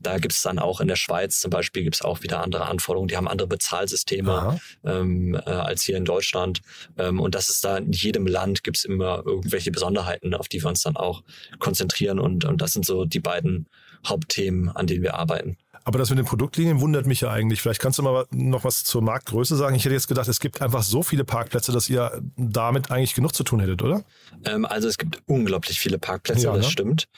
Da 0.00 0.18
gibt 0.18 0.32
es 0.32 0.42
dann 0.42 0.58
auch 0.58 0.80
in 0.80 0.88
der 0.88 0.96
Schweiz 0.96 1.40
zum 1.40 1.50
Beispiel 1.50 1.84
gibt 1.84 1.96
es 1.96 2.02
auch 2.02 2.22
wieder 2.22 2.42
andere 2.42 2.66
Anforderungen. 2.66 3.08
Die 3.08 3.16
haben 3.16 3.28
andere 3.28 3.48
Bezahlsysteme 3.48 4.32
Aha. 4.32 4.58
ähm, 4.84 5.34
äh, 5.34 5.40
als 5.76 5.82
hier 5.82 5.96
in 5.98 6.04
Deutschland. 6.06 6.62
Ähm, 6.96 7.20
und 7.20 7.34
das 7.34 7.48
ist 7.50 7.64
da 7.64 7.76
in 7.76 7.92
jedem 7.92 8.26
Land 8.26 8.64
gibt 8.64 8.78
es 8.78 8.84
immer 8.84 9.22
irgendwelche 9.26 9.70
Besonderheiten, 9.70 10.34
auf 10.34 10.48
die 10.48 10.62
wir 10.62 10.68
uns 10.68 10.82
dann 10.82 10.96
auch 10.96 11.22
konzentrieren. 11.58 12.18
Und, 12.18 12.44
und 12.46 12.62
das 12.62 12.72
sind 12.72 12.86
so 12.86 13.04
die 13.04 13.20
beiden 13.20 13.66
Hauptthemen, 14.06 14.70
an 14.70 14.86
denen 14.86 15.02
wir 15.02 15.14
arbeiten. 15.14 15.58
Aber 15.84 15.98
das 15.98 16.10
mit 16.10 16.18
den 16.18 16.24
Produktlinien 16.24 16.80
wundert 16.80 17.06
mich 17.06 17.20
ja 17.20 17.30
eigentlich. 17.30 17.60
Vielleicht 17.62 17.80
kannst 17.80 17.98
du 17.98 18.02
mal 18.02 18.26
noch 18.32 18.64
was 18.64 18.82
zur 18.82 19.02
Marktgröße 19.02 19.54
sagen. 19.54 19.76
Ich 19.76 19.84
hätte 19.84 19.94
jetzt 19.94 20.08
gedacht, 20.08 20.26
es 20.26 20.40
gibt 20.40 20.60
einfach 20.60 20.82
so 20.82 21.02
viele 21.02 21.24
Parkplätze, 21.24 21.70
dass 21.70 21.88
ihr 21.88 22.20
damit 22.36 22.90
eigentlich 22.90 23.14
genug 23.14 23.34
zu 23.34 23.44
tun 23.44 23.60
hättet, 23.60 23.82
oder? 23.82 24.02
Ähm, 24.44 24.64
also 24.64 24.88
es 24.88 24.98
gibt 24.98 25.22
unglaublich 25.26 25.78
viele 25.78 25.98
Parkplätze, 25.98 26.46
Ja, 26.46 26.56
das 26.56 26.66
ne? 26.66 26.72
stimmt. 26.72 27.08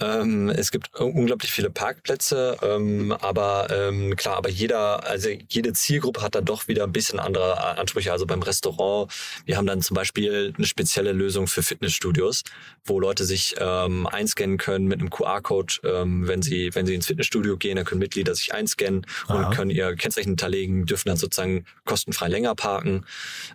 Ähm, 0.00 0.48
es 0.48 0.70
gibt 0.70 0.94
unglaublich 0.94 1.52
viele 1.52 1.70
Parkplätze, 1.70 2.56
ähm, 2.62 3.12
aber 3.12 3.68
ähm, 3.70 4.14
klar, 4.16 4.36
aber 4.36 4.48
jeder, 4.48 5.06
also 5.06 5.28
jede 5.48 5.72
Zielgruppe 5.72 6.22
hat 6.22 6.34
da 6.34 6.40
doch 6.40 6.68
wieder 6.68 6.84
ein 6.84 6.92
bisschen 6.92 7.18
andere 7.18 7.78
Ansprüche. 7.78 8.12
Also 8.12 8.26
beim 8.26 8.42
Restaurant, 8.42 9.12
wir 9.44 9.56
haben 9.56 9.66
dann 9.66 9.82
zum 9.82 9.94
Beispiel 9.94 10.54
eine 10.56 10.66
spezielle 10.66 11.12
Lösung 11.12 11.48
für 11.48 11.62
Fitnessstudios, 11.62 12.44
wo 12.84 13.00
Leute 13.00 13.24
sich 13.24 13.56
ähm, 13.58 14.06
einscannen 14.06 14.56
können 14.56 14.86
mit 14.86 15.00
einem 15.00 15.10
QR-Code, 15.10 15.74
ähm, 15.84 16.28
wenn 16.28 16.42
sie 16.42 16.70
wenn 16.74 16.86
sie 16.86 16.94
ins 16.94 17.06
Fitnessstudio 17.06 17.56
gehen, 17.56 17.76
dann 17.76 17.84
können 17.84 17.98
Mitglieder 18.00 18.34
sich 18.34 18.54
einscannen 18.54 19.04
Aha. 19.26 19.48
und 19.48 19.54
können 19.54 19.70
ihr 19.70 19.96
Kennzeichen 19.96 20.30
hinterlegen, 20.30 20.86
dürfen 20.86 21.08
dann 21.08 21.16
sozusagen 21.16 21.64
kostenfrei 21.84 22.28
länger 22.28 22.54
parken. 22.54 23.04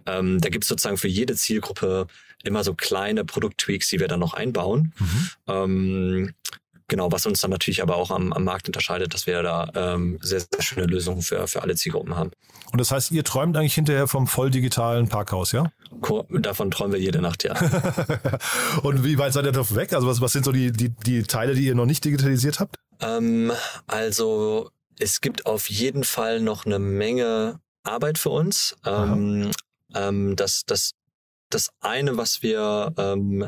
Ähm, 0.05 0.41
da 0.41 0.49
gibt 0.49 0.65
es 0.65 0.67
sozusagen 0.67 0.97
für 0.97 1.07
jede 1.07 1.35
Zielgruppe 1.35 2.07
immer 2.43 2.63
so 2.63 2.73
kleine 2.73 3.25
Produkttweaks, 3.25 3.89
die 3.89 3.99
wir 3.99 4.07
dann 4.07 4.19
noch 4.19 4.33
einbauen. 4.33 4.93
Ähm, 5.47 6.33
genau, 6.87 7.11
was 7.11 7.25
uns 7.25 7.41
dann 7.41 7.51
natürlich 7.51 7.81
aber 7.81 7.95
auch 7.95 8.11
am, 8.11 8.33
am 8.33 8.43
Markt 8.43 8.67
unterscheidet, 8.67 9.13
dass 9.13 9.27
wir 9.27 9.41
da 9.41 9.69
ähm, 9.75 10.19
sehr, 10.21 10.41
sehr 10.41 10.61
schöne 10.61 10.85
Lösungen 10.85 11.21
für, 11.21 11.47
für 11.47 11.61
alle 11.61 11.75
Zielgruppen 11.75 12.15
haben. 12.15 12.31
Und 12.71 12.79
das 12.79 12.91
heißt, 12.91 13.11
ihr 13.11 13.23
träumt 13.23 13.55
eigentlich 13.55 13.75
hinterher 13.75 14.07
vom 14.07 14.27
voll 14.27 14.49
digitalen 14.49 15.07
Parkhaus, 15.07 15.51
ja? 15.51 15.71
Davon 16.29 16.71
träumen 16.71 16.93
wir 16.93 16.99
jede 16.99 17.21
Nacht, 17.21 17.43
ja. 17.43 17.53
Und 18.81 19.03
wie 19.03 19.17
weit 19.17 19.33
seid 19.33 19.45
ihr 19.45 19.51
davon 19.51 19.77
weg? 19.77 19.93
Also 19.93 20.07
was, 20.07 20.21
was 20.21 20.31
sind 20.31 20.43
so 20.43 20.51
die, 20.51 20.71
die, 20.71 20.89
die 20.89 21.23
Teile, 21.23 21.53
die 21.53 21.65
ihr 21.65 21.75
noch 21.75 21.85
nicht 21.85 22.03
digitalisiert 22.03 22.59
habt? 22.59 22.77
ähm, 23.03 23.51
also 23.87 24.69
es 24.99 25.21
gibt 25.21 25.45
auf 25.45 25.69
jeden 25.69 26.03
Fall 26.03 26.39
noch 26.39 26.65
eine 26.65 26.79
Menge 26.79 27.59
Arbeit 27.83 28.17
für 28.17 28.29
uns. 28.29 28.75
Ähm, 28.85 29.51
ähm, 29.93 30.35
das, 30.35 30.63
das, 30.65 30.91
das 31.53 31.71
eine, 31.79 32.17
was 32.17 32.41
wir 32.41 32.93
ähm, 32.97 33.47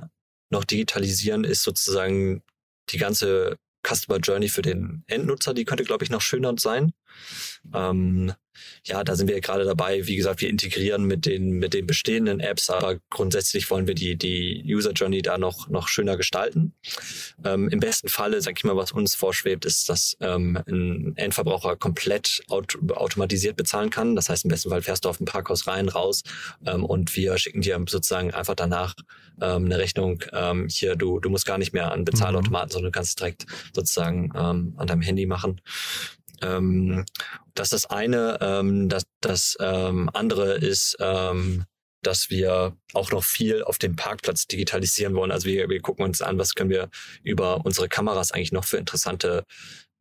noch 0.49 0.63
digitalisieren, 0.63 1.43
ist 1.43 1.63
sozusagen 1.63 2.43
die 2.89 2.97
ganze 2.97 3.57
Customer 3.85 4.19
Journey 4.19 4.49
für 4.49 4.61
den 4.61 5.03
Endnutzer. 5.07 5.53
Die 5.53 5.65
könnte, 5.65 5.83
glaube 5.83 6.03
ich, 6.03 6.09
noch 6.09 6.21
schöner 6.21 6.53
sein. 6.57 6.93
Ähm, 7.73 8.33
ja, 8.83 9.03
da 9.03 9.15
sind 9.15 9.27
wir 9.27 9.39
gerade 9.41 9.65
dabei. 9.65 10.07
Wie 10.07 10.15
gesagt, 10.15 10.41
wir 10.41 10.49
integrieren 10.49 11.05
mit 11.05 11.25
den, 11.25 11.51
mit 11.51 11.73
den 11.73 11.87
bestehenden 11.87 12.39
Apps, 12.39 12.69
aber 12.69 12.99
grundsätzlich 13.09 13.69
wollen 13.69 13.87
wir 13.87 13.95
die, 13.95 14.15
die 14.15 14.63
User 14.67 14.91
Journey 14.91 15.21
da 15.21 15.37
noch, 15.37 15.69
noch 15.69 15.87
schöner 15.87 16.17
gestalten. 16.17 16.73
Ähm, 17.43 17.69
Im 17.69 17.79
besten 17.79 18.09
Falle, 18.09 18.41
sag 18.41 18.57
ich 18.57 18.63
mal, 18.63 18.75
was 18.75 18.91
uns 18.91 19.15
vorschwebt, 19.15 19.65
ist, 19.65 19.89
dass 19.89 20.15
ähm, 20.19 20.59
ein 20.67 21.13
Endverbraucher 21.17 21.75
komplett 21.75 22.43
aut 22.49 22.77
automatisiert 22.91 23.55
bezahlen 23.55 23.89
kann. 23.89 24.15
Das 24.15 24.29
heißt, 24.29 24.45
im 24.45 24.49
besten 24.49 24.69
Fall 24.69 24.81
fährst 24.81 25.05
du 25.05 25.09
auf 25.09 25.19
ein 25.19 25.25
Parkhaus 25.25 25.67
rein, 25.67 25.89
raus 25.89 26.23
ähm, 26.65 26.83
und 26.83 27.15
wir 27.15 27.37
schicken 27.37 27.61
dir 27.61 27.83
sozusagen 27.87 28.33
einfach 28.33 28.55
danach 28.55 28.95
ähm, 29.41 29.65
eine 29.65 29.77
Rechnung. 29.77 30.23
Ähm, 30.33 30.67
hier, 30.69 30.95
du, 30.95 31.19
du 31.19 31.29
musst 31.29 31.45
gar 31.45 31.57
nicht 31.57 31.73
mehr 31.73 31.91
an 31.91 32.05
Bezahlautomaten, 32.05 32.71
sondern 32.71 32.91
du 32.91 32.95
kannst 32.95 33.11
es 33.11 33.15
direkt 33.15 33.45
sozusagen 33.73 34.31
ähm, 34.35 34.73
an 34.77 34.87
deinem 34.87 35.01
Handy 35.01 35.25
machen. 35.25 35.61
Ähm, 36.41 37.05
das 37.55 37.71
ist 37.71 37.85
das 37.85 37.89
eine. 37.89 38.37
Ähm, 38.41 38.89
das 38.89 39.05
das 39.21 39.57
ähm, 39.59 40.09
andere 40.13 40.53
ist, 40.53 40.97
ähm, 40.99 41.65
dass 42.01 42.29
wir 42.29 42.77
auch 42.93 43.11
noch 43.11 43.23
viel 43.23 43.63
auf 43.63 43.77
dem 43.77 43.95
Parkplatz 43.95 44.47
digitalisieren 44.47 45.15
wollen. 45.15 45.31
Also 45.31 45.47
wir, 45.47 45.69
wir 45.69 45.81
gucken 45.81 46.05
uns 46.05 46.21
an, 46.21 46.37
was 46.37 46.53
können 46.53 46.69
wir 46.69 46.89
über 47.23 47.65
unsere 47.65 47.89
Kameras 47.89 48.31
eigentlich 48.31 48.51
noch 48.51 48.65
für 48.65 48.77
interessante 48.77 49.43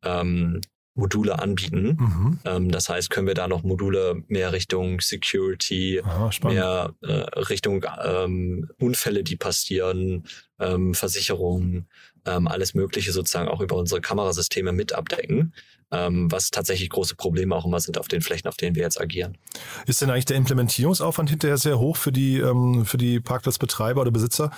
ähm, 0.03 0.61
Module 0.95 1.39
anbieten. 1.39 1.97
Mhm. 1.99 2.39
Ähm, 2.45 2.71
das 2.71 2.89
heißt, 2.89 3.09
können 3.09 3.27
wir 3.27 3.33
da 3.33 3.47
noch 3.47 3.63
Module 3.63 4.23
mehr 4.27 4.53
Richtung 4.53 5.01
Security, 5.01 6.01
Aha, 6.03 6.29
mehr 6.43 6.93
äh, 7.01 7.11
Richtung 7.11 7.85
ähm, 8.03 8.69
Unfälle, 8.79 9.23
die 9.23 9.35
passieren, 9.35 10.25
ähm, 10.59 10.93
Versicherungen, 10.93 11.87
ähm, 12.25 12.47
alles 12.47 12.73
Mögliche 12.73 13.11
sozusagen 13.11 13.49
auch 13.49 13.59
über 13.59 13.75
unsere 13.75 13.99
Kamerasysteme 13.99 14.71
mit 14.71 14.93
abdecken, 14.93 15.53
ähm, 15.95 16.31
was 16.31 16.51
tatsächlich 16.51 16.89
große 16.89 17.15
Probleme 17.15 17.55
auch 17.55 17.65
immer 17.65 17.79
sind 17.79 17.97
auf 17.97 18.07
den 18.07 18.21
Flächen, 18.21 18.47
auf 18.47 18.57
denen 18.57 18.75
wir 18.75 18.83
jetzt 18.83 18.99
agieren. 18.99 19.37
Ist 19.85 20.01
denn 20.01 20.09
eigentlich 20.09 20.25
der 20.25 20.37
Implementierungsaufwand 20.37 21.29
hinterher 21.29 21.57
sehr 21.57 21.79
hoch 21.79 21.97
für 21.97 22.11
die, 22.11 22.39
ähm, 22.39 22.85
für 22.85 22.97
die 22.97 23.19
Parkplatzbetreiber 23.19 24.01
oder 24.01 24.11
Besitzer? 24.11 24.51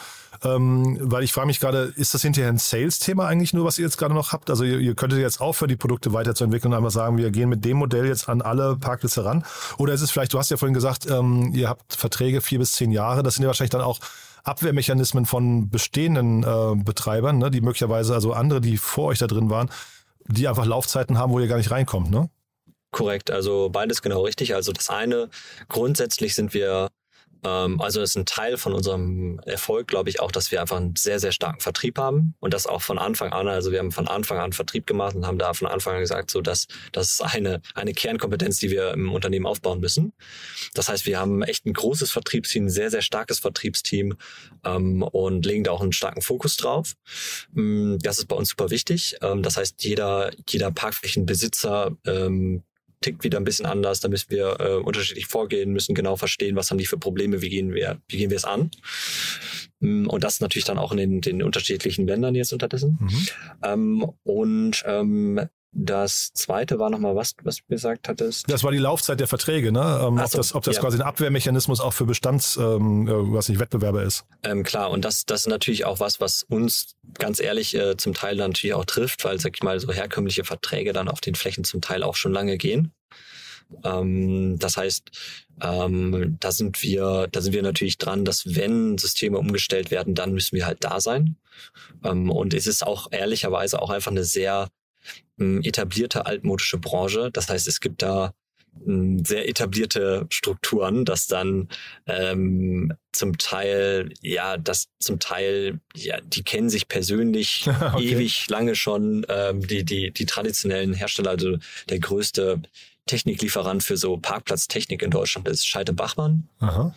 Ähm, 0.44 0.98
weil 1.02 1.24
ich 1.24 1.34
frage 1.34 1.48
mich 1.48 1.60
gerade, 1.60 1.94
ist 1.96 2.14
das 2.14 2.22
hinterher 2.22 2.50
ein 2.50 2.58
Sales-Thema 2.58 3.28
eigentlich 3.28 3.54
nur, 3.54 3.66
was 3.66 3.78
ihr 3.80 3.86
jetzt 3.86 3.98
gerade 3.98 4.14
noch 4.14 4.34
habt? 4.34 4.50
Also 4.50 4.64
ihr, 4.64 4.80
ihr 4.80 4.96
könntet 4.96 5.20
jetzt 5.20 5.42
aufhören, 5.42 5.70
die 5.70 5.76
Produkte 5.76 6.14
weiterzuentwickeln 6.14 6.74
und 6.74 6.78
einfach 6.78 6.92
sagen, 6.92 7.18
wir 7.18 7.32
gehen 7.32 7.50
mit 7.50 7.66
dem 7.66 7.78
Modell 7.78 8.08
jetzt 8.08 8.30
an 8.30 8.42
alle 8.42 8.76
Parkplätze 8.76 9.26
ran? 9.26 9.44
Oder 9.78 9.94
ist 9.94 10.02
es 10.02 10.12
vielleicht, 10.12 10.34
du 10.34 10.40
hast 10.40 10.52
ja 10.52 10.58
vorhin 10.58 10.74
gesagt, 10.74 11.10
ähm, 11.10 11.52
ihr 11.54 11.70
habt 11.70 11.96
Verträge 11.96 12.42
vier 12.42 12.60
bis 12.60 12.74
zehn 12.74 12.92
Jahre, 12.92 13.24
das 13.24 13.36
sind 13.36 13.44
ja 13.44 13.48
wahrscheinlich 13.48 13.72
dann 13.72 13.82
auch 13.82 14.00
Abwehrmechanismen 14.44 15.26
von 15.26 15.70
bestehenden 15.70 16.44
äh, 16.44 16.76
Betreibern, 16.76 17.38
ne, 17.38 17.52
die 17.52 17.62
möglicherweise, 17.62 18.14
also 18.14 18.32
andere, 18.32 18.62
die 18.62 18.78
vor 18.78 19.08
euch 19.08 19.20
da 19.20 19.28
drin 19.28 19.50
waren, 19.50 19.70
die 20.28 20.48
einfach 20.48 20.66
Laufzeiten 20.66 21.18
haben, 21.18 21.32
wo 21.32 21.40
ihr 21.40 21.48
gar 21.48 21.58
nicht 21.58 21.72
reinkommt, 21.72 22.12
ne? 22.12 22.30
Korrekt, 22.92 23.32
also 23.32 23.70
beides 23.70 24.02
genau 24.02 24.22
richtig. 24.22 24.56
Also 24.56 24.72
das 24.72 24.90
eine, 24.90 25.30
grundsätzlich 25.68 26.36
sind 26.36 26.54
wir, 26.54 26.90
also 27.44 28.00
das 28.00 28.12
ist 28.12 28.16
ein 28.18 28.26
Teil 28.26 28.58
von 28.58 28.74
unserem 28.74 29.40
Erfolg, 29.46 29.88
glaube 29.88 30.10
ich, 30.10 30.20
auch, 30.20 30.32
dass 30.32 30.52
wir 30.52 30.62
einfach 30.62 30.78
einen 30.78 30.96
sehr, 30.96 31.20
sehr 31.20 31.32
starken 31.32 31.60
Vertrieb 31.60 31.98
haben 31.98 32.36
und 32.40 32.54
das 32.54 32.68
auch 32.68 32.82
von 32.82 32.98
Anfang 32.98 33.32
an. 33.32 33.48
Also 33.48 33.72
wir 33.72 33.80
haben 33.80 33.92
von 33.92 34.08
Anfang 34.08 34.40
an 34.40 34.54
Vertrieb 34.54 34.88
gemacht 34.88 35.16
und 35.16 35.26
haben 35.26 35.38
da 35.38 35.54
von 35.54 35.68
Anfang 35.68 35.96
an 35.96 36.00
gesagt, 36.02 36.32
so 36.32 36.42
dass 36.42 36.68
das 36.92 37.12
ist 37.12 37.22
eine, 37.22 37.62
eine 37.76 37.94
Kernkompetenz, 37.94 38.60
die 38.60 38.72
wir 38.72 38.92
im 38.94 39.12
Unternehmen 39.12 39.46
aufbauen 39.46 39.80
müssen. 39.80 40.14
Das 40.74 40.90
heißt, 40.90 41.06
wir 41.06 41.20
haben 41.20 41.44
echt 41.44 41.66
ein 41.66 41.74
großes 41.74 42.12
Vertriebsteam, 42.12 42.66
ein 42.66 42.70
sehr, 42.70 42.92
sehr 42.92 43.02
starkes 43.02 43.40
Vertriebsteam 43.40 44.18
ähm, 44.66 45.04
und 45.04 45.46
legen 45.46 45.64
da 45.64 45.72
auch 45.72 45.82
einen 45.82 45.94
starken 45.94 46.22
Fokus 46.22 46.58
drauf. 46.58 46.94
Mm, 47.52 47.98
Das 48.02 48.18
ist 48.20 48.28
bei 48.28 48.36
uns 48.36 48.50
super 48.50 48.70
wichtig. 48.70 49.18
Ähm, 49.22 49.44
das 49.44 49.58
heißt, 49.58 49.84
jeder, 49.84 50.32
jeder 50.48 50.72
Parkflächenbesitzer 50.72 51.92
ähm, 52.06 52.64
tickt 53.02 53.24
wieder 53.24 53.38
ein 53.38 53.44
bisschen 53.44 53.66
anders, 53.66 54.00
da 54.00 54.08
müssen 54.08 54.32
wir 54.32 54.60
äh, 54.60 54.74
unterschiedlich 54.76 55.28
vorgehen, 55.28 55.72
müssen 55.72 55.96
genau 55.96 56.16
verstehen, 56.16 56.56
was 56.56 56.72
haben 56.72 56.78
die 56.78 56.86
für 56.86 56.98
Probleme, 56.98 57.42
wie 57.42 57.50
gehen 57.50 57.74
wir, 57.74 58.02
wie 58.08 58.18
gehen 58.18 58.30
wir 58.30 58.38
es 58.38 58.46
an. 58.46 58.72
Mm, 59.80 60.08
und 60.08 60.24
das 60.24 60.40
natürlich 60.40 60.66
dann 60.66 60.80
auch 60.80 60.92
in 60.92 60.98
den, 60.98 61.22
den 61.22 61.44
unterschiedlichen 61.44 62.08
Ländern 62.08 62.36
jetzt 62.36 62.54
unterdessen. 62.54 62.98
Mhm. 63.00 63.28
Ähm, 63.64 64.12
und 64.24 64.84
ähm, 64.86 65.42
das 65.80 66.34
zweite 66.34 66.80
war 66.80 66.90
nochmal 66.90 67.16
was, 67.16 67.36
was 67.44 67.58
du 67.58 67.64
gesagt 67.70 68.10
hattest. 68.10 68.50
Das 68.50 68.64
war 68.64 68.72
die 68.72 68.80
Laufzeit 68.80 69.20
der 69.20 69.28
Verträge, 69.28 69.72
ne? 69.72 70.02
Ähm, 70.02 70.18
ob 70.18 70.28
so, 70.28 70.38
das, 70.40 70.56
ob 70.56 70.64
das 70.64 70.78
ja. 70.78 70.82
quasi 70.82 70.98
ein 70.98 71.04
Abwehrmechanismus 71.04 71.80
auch 71.82 71.94
für 71.94 72.06
Bestands, 72.06 72.58
ähm, 72.58 73.08
äh, 73.08 73.12
was 73.12 73.48
nicht 73.48 73.60
Wettbewerber 73.60 74.02
ist. 74.02 74.26
Ähm, 74.42 74.64
klar, 74.64 74.90
und 74.90 75.06
das, 75.06 75.26
das 75.26 75.42
ist 75.42 75.48
natürlich 75.48 75.86
auch 75.86 76.00
was, 76.00 76.20
was 76.20 76.42
uns 76.50 76.96
ganz 77.20 77.40
ehrlich 77.40 77.76
äh, 77.76 77.96
zum 77.96 78.16
Teil 78.16 78.38
dann 78.38 78.52
natürlich 78.52 78.74
auch 78.74 78.86
trifft, 78.86 79.24
weil, 79.24 79.40
sag 79.40 79.56
ich 79.56 79.62
mal, 79.62 79.80
so 79.80 79.94
herkömmliche 79.94 80.44
Verträge 80.44 80.94
dann 80.94 81.08
auf 81.08 81.22
den 81.22 81.36
Flächen 81.36 81.64
zum 81.64 81.80
Teil 81.80 82.02
auch 82.02 82.16
schon 82.16 82.34
lange 82.34 82.58
gehen. 82.58 82.92
Ähm, 83.84 84.58
das 84.58 84.78
heißt, 84.78 85.12
ähm, 85.62 86.38
da 86.40 86.52
sind 86.52 86.82
wir, 86.82 87.28
da 87.32 87.42
sind 87.42 87.54
wir 87.54 87.62
natürlich 87.62 88.00
dran, 88.00 88.26
dass 88.26 88.56
wenn 88.56 88.98
Systeme 88.98 89.38
umgestellt 89.38 89.92
werden, 89.92 90.16
dann 90.16 90.34
müssen 90.34 90.56
wir 90.56 90.66
halt 90.66 90.84
da 90.84 91.00
sein. 91.02 91.36
Ähm, 92.04 92.32
und 92.32 92.56
es 92.56 92.66
ist 92.66 92.86
auch 92.86 93.12
ehrlicherweise 93.12 93.80
auch 93.80 93.92
einfach 93.92 94.12
eine 94.12 94.24
sehr 94.24 94.70
etablierte 95.38 96.26
altmodische 96.26 96.78
Branche. 96.78 97.30
Das 97.32 97.50
heißt, 97.50 97.68
es 97.68 97.80
gibt 97.80 98.02
da 98.02 98.34
ähm, 98.86 99.24
sehr 99.26 99.48
etablierte 99.48 100.26
Strukturen, 100.30 101.06
dass 101.06 101.28
dann 101.28 101.70
ähm, 102.06 102.94
zum 103.12 103.38
Teil, 103.38 104.14
ja, 104.22 104.58
das 104.58 104.88
zum 105.00 105.20
Teil, 105.20 105.80
ja, 105.96 106.20
die 106.22 106.44
kennen 106.44 106.70
sich 106.70 106.88
persönlich 106.88 107.68
Okay. 107.94 108.04
ewig 108.04 108.50
lange 108.50 108.76
schon, 108.76 109.26
ähm, 109.30 109.66
die, 109.66 109.84
die, 109.84 110.12
die 110.12 110.26
traditionellen 110.26 110.94
Hersteller, 110.94 111.32
also 111.32 111.58
der 111.90 112.00
größte 112.00 112.62
Techniklieferant 113.06 113.84
für 113.84 113.98
so 113.98 114.18
Parkplatztechnik 114.18 115.02
in 115.02 115.12
Deutschland 115.12 115.48
ist 115.48 115.66
Scheite 115.66 115.94
Bachmann. 115.94 116.50
Aha. 116.60 116.94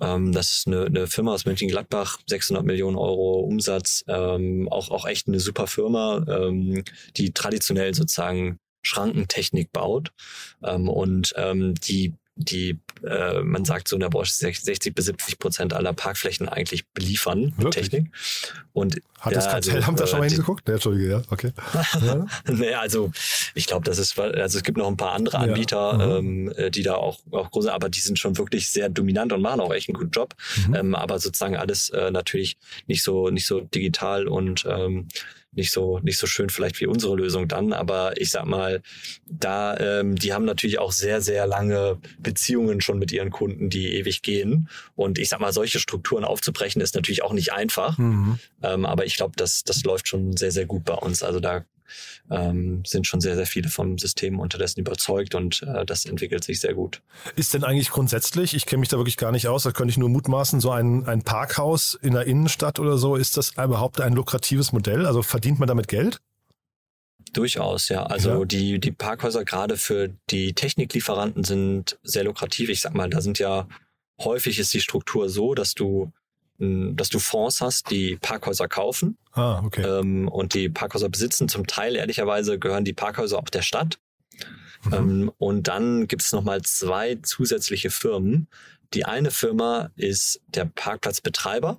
Ähm, 0.00 0.32
das 0.32 0.52
ist 0.52 0.66
eine, 0.66 0.86
eine 0.86 1.06
Firma 1.06 1.34
aus 1.34 1.44
Mönchengladbach, 1.46 2.18
600 2.26 2.64
Millionen 2.64 2.96
Euro 2.96 3.40
Umsatz, 3.40 4.04
ähm, 4.08 4.68
auch, 4.70 4.90
auch 4.90 5.06
echt 5.06 5.28
eine 5.28 5.40
super 5.40 5.66
Firma, 5.66 6.24
ähm, 6.28 6.84
die 7.16 7.32
traditionell 7.32 7.94
sozusagen 7.94 8.58
Schrankentechnik 8.82 9.72
baut. 9.72 10.12
Ähm, 10.64 10.88
und 10.88 11.34
ähm, 11.36 11.74
die 11.74 12.14
die, 12.40 12.78
äh, 13.02 13.40
man 13.42 13.64
sagt 13.64 13.88
so 13.88 13.96
in 13.96 14.00
der 14.00 14.08
Branche 14.08 14.32
60 14.32 14.94
bis 14.94 15.06
70 15.06 15.38
Prozent 15.38 15.72
aller 15.74 15.92
Parkflächen 15.92 16.48
eigentlich 16.48 16.86
beliefern 16.88 17.40
mit 17.56 17.58
Wirklich? 17.58 17.88
Technik. 17.90 18.12
Und 18.72 19.00
Hat 19.18 19.34
das 19.34 19.44
ja, 19.46 19.50
also, 19.52 19.70
Kartellamt 19.72 20.00
da 20.00 20.06
schon 20.06 20.18
mal 20.20 20.26
äh, 20.26 20.30
hingeguckt? 20.30 20.66
Nee, 20.66 20.74
Entschuldige, 20.74 21.10
ja, 21.10 21.22
okay. 21.30 21.52
Ja. 22.04 22.26
naja, 22.52 22.80
also 22.80 23.10
ich 23.54 23.66
glaube, 23.66 23.84
das 23.84 23.98
ist, 23.98 24.18
also 24.18 24.58
es 24.58 24.64
gibt 24.64 24.78
noch 24.78 24.88
ein 24.88 24.96
paar 24.96 25.12
andere 25.12 25.36
Ja. 25.38 25.42
Anbieter, 25.44 25.92
Mhm. 25.94 26.48
ähm, 26.48 26.52
äh, 26.56 26.70
die 26.70 26.82
da 26.82 26.94
auch, 26.94 27.18
auch 27.30 27.50
große, 27.50 27.72
aber 27.72 27.88
die 27.88 28.00
sind 28.00 28.18
schon 28.18 28.38
wirklich 28.38 28.70
sehr 28.70 28.88
dominant 28.88 29.32
und 29.32 29.42
machen 29.42 29.60
auch 29.60 29.72
echt 29.72 29.88
einen 29.88 29.98
guten 29.98 30.10
Job. 30.10 30.34
Mhm. 30.68 30.74
Ähm, 30.74 30.94
aber 30.94 31.18
sozusagen 31.18 31.56
alles 31.56 31.90
äh, 31.90 32.10
natürlich 32.10 32.56
nicht 32.86 33.02
so, 33.02 33.30
nicht 33.30 33.46
so 33.46 33.60
digital 33.60 34.28
und 34.28 34.64
ähm, 34.68 35.08
nicht 35.52 35.72
so, 35.72 35.98
nicht 36.00 36.18
so 36.18 36.26
schön 36.26 36.48
vielleicht 36.48 36.80
wie 36.80 36.86
unsere 36.86 37.16
Lösung 37.16 37.48
dann. 37.48 37.72
Aber 37.72 38.20
ich 38.20 38.30
sag 38.30 38.46
mal, 38.46 38.82
da, 39.26 39.76
ähm, 39.78 40.16
die 40.16 40.32
haben 40.32 40.44
natürlich 40.44 40.78
auch 40.78 40.92
sehr, 40.92 41.20
sehr 41.20 41.46
lange 41.46 41.98
Beziehungen 42.18 42.80
schon 42.80 42.98
mit 42.98 43.12
ihren 43.12 43.30
Kunden, 43.30 43.68
die 43.68 43.94
ewig 43.94 44.22
gehen. 44.22 44.68
Und 44.94 45.18
ich 45.18 45.28
sag 45.28 45.40
mal, 45.40 45.52
solche 45.52 45.80
Strukturen 45.80 46.24
aufzubrechen 46.24 46.80
ist 46.80 46.94
natürlich 46.94 47.22
auch 47.22 47.32
nicht 47.32 47.52
einfach. 47.52 47.98
Mhm. 47.98 48.38
Ähm, 48.62 48.86
aber 48.86 49.06
ich 49.06 49.16
glaube, 49.16 49.32
das, 49.36 49.64
das 49.64 49.82
läuft 49.84 50.08
schon 50.08 50.36
sehr, 50.36 50.52
sehr 50.52 50.66
gut 50.66 50.84
bei 50.84 50.94
uns. 50.94 51.22
Also 51.22 51.40
da 51.40 51.64
ähm, 52.30 52.82
sind 52.84 53.06
schon 53.06 53.20
sehr, 53.20 53.36
sehr 53.36 53.46
viele 53.46 53.68
vom 53.68 53.98
System 53.98 54.40
unterdessen 54.40 54.80
überzeugt 54.80 55.34
und 55.34 55.62
äh, 55.62 55.84
das 55.84 56.04
entwickelt 56.04 56.44
sich 56.44 56.60
sehr 56.60 56.74
gut. 56.74 57.02
Ist 57.36 57.54
denn 57.54 57.64
eigentlich 57.64 57.90
grundsätzlich, 57.90 58.54
ich 58.54 58.66
kenne 58.66 58.80
mich 58.80 58.88
da 58.88 58.96
wirklich 58.96 59.16
gar 59.16 59.32
nicht 59.32 59.48
aus, 59.48 59.62
da 59.62 59.72
könnte 59.72 59.90
ich 59.90 59.98
nur 59.98 60.08
mutmaßen, 60.08 60.60
so 60.60 60.70
ein, 60.70 61.06
ein 61.06 61.22
Parkhaus 61.22 61.98
in 62.00 62.12
der 62.12 62.26
Innenstadt 62.26 62.78
oder 62.78 62.98
so, 62.98 63.16
ist 63.16 63.36
das 63.36 63.52
überhaupt 63.52 64.00
ein 64.00 64.12
lukratives 64.12 64.72
Modell? 64.72 65.06
Also 65.06 65.22
verdient 65.22 65.58
man 65.58 65.68
damit 65.68 65.88
Geld? 65.88 66.20
Durchaus, 67.32 67.88
ja. 67.88 68.04
Also 68.04 68.40
Ja. 68.40 68.44
die, 68.44 68.78
die 68.80 68.92
Parkhäuser 68.92 69.44
gerade 69.44 69.76
für 69.76 70.10
die 70.30 70.52
Techniklieferanten 70.52 71.44
sind 71.44 71.98
sehr 72.02 72.24
lukrativ. 72.24 72.68
Ich 72.70 72.80
sag 72.80 72.94
mal, 72.94 73.08
da 73.08 73.20
sind 73.20 73.38
ja 73.38 73.68
häufig 74.18 74.58
ist 74.58 74.74
die 74.74 74.80
Struktur 74.80 75.28
so, 75.28 75.54
dass 75.54 75.74
du 75.74 76.12
dass 76.62 77.08
du 77.08 77.18
Fonds 77.18 77.62
hast, 77.62 77.90
die 77.90 78.16
Parkhäuser 78.16 78.68
kaufen 78.68 79.16
Ah, 79.32 79.62
okay. 79.64 79.82
ähm, 79.82 80.28
und 80.28 80.54
die 80.54 80.68
Parkhäuser 80.68 81.08
besitzen. 81.08 81.48
Zum 81.48 81.66
Teil, 81.66 81.96
ehrlicherweise, 81.96 82.58
gehören 82.58 82.84
die 82.84 82.92
Parkhäuser 82.92 83.38
auch 83.38 83.48
der 83.48 83.62
Stadt. 83.62 83.98
Mhm. 84.84 84.92
Ähm, 84.92 85.32
und 85.38 85.68
dann 85.68 86.08
gibt 86.08 86.22
es 86.22 86.32
nochmal 86.32 86.62
zwei 86.62 87.16
zusätzliche 87.22 87.90
Firmen. 87.90 88.48
Die 88.94 89.04
eine 89.04 89.30
Firma 89.30 89.90
ist 89.96 90.40
der 90.48 90.64
Parkplatzbetreiber. 90.64 91.78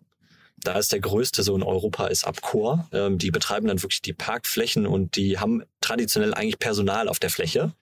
Da 0.64 0.78
ist 0.78 0.92
der 0.92 1.00
größte 1.00 1.44
so 1.44 1.56
in 1.56 1.64
Europa 1.64 2.08
ist 2.08 2.24
Abcor. 2.24 2.88
Ähm, 2.94 3.18
die 3.18 3.32
betreiben 3.32 3.68
dann 3.68 3.82
wirklich 3.82 4.02
die 4.02 4.14
Parkflächen 4.14 4.86
und 4.86 5.16
die 5.16 5.40
haben 5.40 5.64
traditionell 5.82 6.34
eigentlich 6.34 6.60
Personal 6.60 7.10
auf 7.10 7.20
der 7.20 7.32
Fläche. 7.32 7.74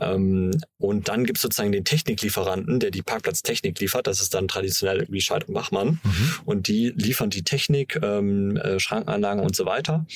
Ähm, 0.00 0.52
und 0.78 1.08
dann 1.08 1.24
gibt 1.24 1.38
es 1.38 1.42
sozusagen 1.42 1.72
den 1.72 1.84
Techniklieferanten, 1.84 2.78
der 2.80 2.90
die 2.90 3.02
Parkplatztechnik 3.02 3.78
liefert. 3.80 4.06
Das 4.06 4.20
ist 4.20 4.34
dann 4.34 4.48
traditionell 4.48 4.98
irgendwie 4.98 5.20
Scheid 5.20 5.48
und 5.48 5.54
Bachmann. 5.54 6.00
Mhm. 6.02 6.32
Und 6.44 6.68
die 6.68 6.90
liefern 6.90 7.30
die 7.30 7.42
Technik, 7.42 7.98
ähm, 8.02 8.56
äh, 8.56 8.78
Schrankenanlagen 8.78 9.42
und 9.42 9.56
so 9.56 9.66
weiter. 9.66 10.06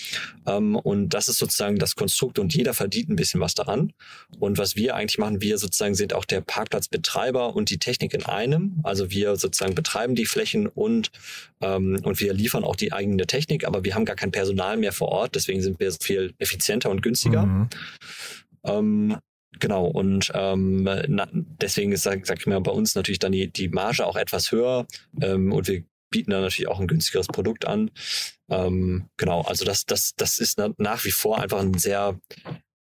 Ähm, 0.46 0.76
und 0.76 1.10
das 1.10 1.28
ist 1.28 1.38
sozusagen 1.38 1.78
das 1.78 1.96
Konstrukt 1.96 2.38
und 2.38 2.54
jeder 2.54 2.74
verdient 2.74 3.10
ein 3.10 3.16
bisschen 3.16 3.40
was 3.40 3.54
daran. 3.54 3.92
Und 4.38 4.58
was 4.58 4.76
wir 4.76 4.94
eigentlich 4.94 5.18
machen, 5.18 5.40
wir 5.40 5.58
sozusagen 5.58 5.94
sind 5.94 6.14
auch 6.14 6.24
der 6.24 6.40
Parkplatzbetreiber 6.40 7.54
und 7.54 7.70
die 7.70 7.78
Technik 7.78 8.14
in 8.14 8.24
einem. 8.24 8.80
Also 8.84 9.10
wir 9.10 9.36
sozusagen 9.36 9.74
betreiben 9.74 10.14
die 10.14 10.26
Flächen 10.26 10.68
und, 10.68 11.10
ähm, 11.60 12.00
und 12.04 12.20
wir 12.20 12.32
liefern 12.32 12.62
auch 12.62 12.76
die 12.76 12.92
eigene 12.92 13.26
Technik, 13.26 13.66
aber 13.66 13.84
wir 13.84 13.94
haben 13.94 14.04
gar 14.04 14.16
kein 14.16 14.30
Personal 14.30 14.76
mehr 14.76 14.92
vor 14.92 15.08
Ort. 15.08 15.34
Deswegen 15.34 15.60
sind 15.60 15.80
wir 15.80 15.92
viel 15.92 16.34
effizienter 16.38 16.90
und 16.90 17.02
günstiger. 17.02 17.46
Mhm. 17.46 17.68
Ähm, 18.64 19.16
genau, 19.58 19.86
und 19.86 20.30
ähm, 20.34 20.84
na, 20.84 21.28
deswegen 21.32 21.92
ist, 21.92 22.02
sag, 22.02 22.26
sag 22.26 22.38
ich 22.38 22.46
mal, 22.46 22.60
bei 22.60 22.72
uns 22.72 22.94
natürlich 22.94 23.18
dann 23.18 23.32
die, 23.32 23.50
die 23.50 23.68
Marge 23.68 24.06
auch 24.06 24.16
etwas 24.16 24.52
höher 24.52 24.86
ähm, 25.20 25.52
und 25.52 25.68
wir 25.68 25.84
bieten 26.10 26.30
dann 26.30 26.42
natürlich 26.42 26.68
auch 26.68 26.78
ein 26.78 26.86
günstigeres 26.86 27.26
Produkt 27.26 27.66
an. 27.66 27.90
Ähm, 28.48 29.08
genau, 29.16 29.42
also 29.42 29.64
das, 29.64 29.86
das, 29.86 30.12
das 30.16 30.38
ist 30.38 30.58
na, 30.58 30.70
nach 30.78 31.04
wie 31.04 31.10
vor 31.10 31.40
einfach 31.40 31.60
ein 31.60 31.74
sehr 31.74 32.18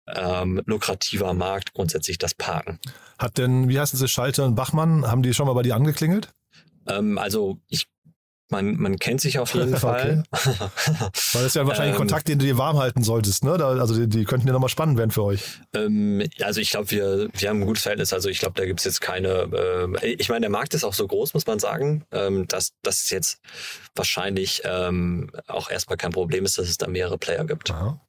ähm, 0.07 0.61
lukrativer 0.65 1.33
Markt, 1.33 1.73
grundsätzlich 1.73 2.17
das 2.17 2.33
Parken. 2.33 2.79
Hat 3.17 3.37
denn, 3.37 3.67
wie 3.67 3.79
heißen 3.79 3.97
sie, 3.99 4.07
Schalter 4.07 4.45
und 4.45 4.55
Bachmann, 4.55 5.05
haben 5.09 5.23
die 5.23 5.33
schon 5.33 5.47
mal 5.47 5.53
bei 5.53 5.63
dir 5.63 5.75
angeklingelt? 5.75 6.31
Ähm, 6.87 7.17
also 7.17 7.59
ich 7.67 7.87
man, 8.49 8.77
man 8.77 8.97
kennt 8.97 9.21
sich 9.21 9.39
auf 9.39 9.53
jeden 9.53 9.75
Fall. 9.77 10.23
Weil 10.31 11.09
das 11.33 11.43
ist 11.43 11.55
ja 11.55 11.67
wahrscheinlich 11.67 11.79
ein 11.79 11.91
Ähm, 11.91 11.97
Kontakt, 11.97 12.27
den 12.27 12.39
du 12.39 12.45
dir 12.45 12.57
warm 12.57 12.77
halten 12.77 13.03
solltest, 13.03 13.43
ne? 13.43 13.57
Da, 13.57 13.69
also 13.69 13.95
die, 13.95 14.07
die 14.07 14.25
könnten 14.25 14.47
ja 14.47 14.53
nochmal 14.53 14.69
spannend 14.69 14.97
werden 14.97 15.11
für 15.11 15.23
euch. 15.23 15.41
Ähm, 15.73 16.23
also 16.41 16.61
ich 16.61 16.69
glaube, 16.71 16.89
wir, 16.91 17.29
wir 17.33 17.49
haben 17.49 17.61
ein 17.61 17.65
gutes 17.65 17.83
Verhältnis. 17.83 18.13
Also 18.13 18.29
ich 18.29 18.39
glaube, 18.39 18.53
da 18.55 18.65
gibt's 18.65 18.83
jetzt 18.85 19.01
keine. 19.01 19.49
ähm, 19.53 19.97
ich 20.01 20.29
meine, 20.29 20.41
der 20.41 20.49
Markt 20.49 20.73
ist 20.73 20.83
auch 20.83 20.93
so 20.93 21.07
groß, 21.07 21.33
muss 21.33 21.45
man 21.47 21.59
sagen, 21.59 22.03
ähm, 22.11 22.47
dass 22.47 22.73
das 22.83 23.09
jetzt 23.09 23.39
wahrscheinlich 23.95 24.61
ähm, 24.65 25.29
auch 25.47 25.69
erstmal 25.69 25.97
kein 25.97 26.11
Problem 26.11 26.45
ist, 26.45 26.57
dass 26.57 26.67
es 26.69 26.77
da 26.77 26.87
mehrere 26.87 27.17
Player 27.17 27.45
gibt. 27.45 27.71
Aha. 27.71 27.99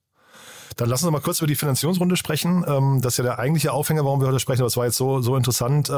Dann 0.77 0.89
lass 0.89 1.03
uns 1.03 1.11
mal 1.11 1.21
kurz 1.21 1.41
über 1.41 1.49
die 1.49 1.57
Finanzierungsrunde 1.57 2.17
sprechen. 2.17 2.65
Ähm, 2.69 3.01
das 3.03 3.15
ist 3.15 3.19
ja 3.19 3.25
der 3.25 3.39
eigentliche 3.41 3.73
Aufhänger, 3.73 4.05
warum 4.05 4.21
wir 4.21 4.29
heute 4.29 4.39
sprechen. 4.39 4.61
aber 4.61 4.67
Das 4.69 4.77
war 4.77 4.85
jetzt 4.85 4.97
so, 4.97 5.21
so 5.21 5.35
interessant. 5.37 5.91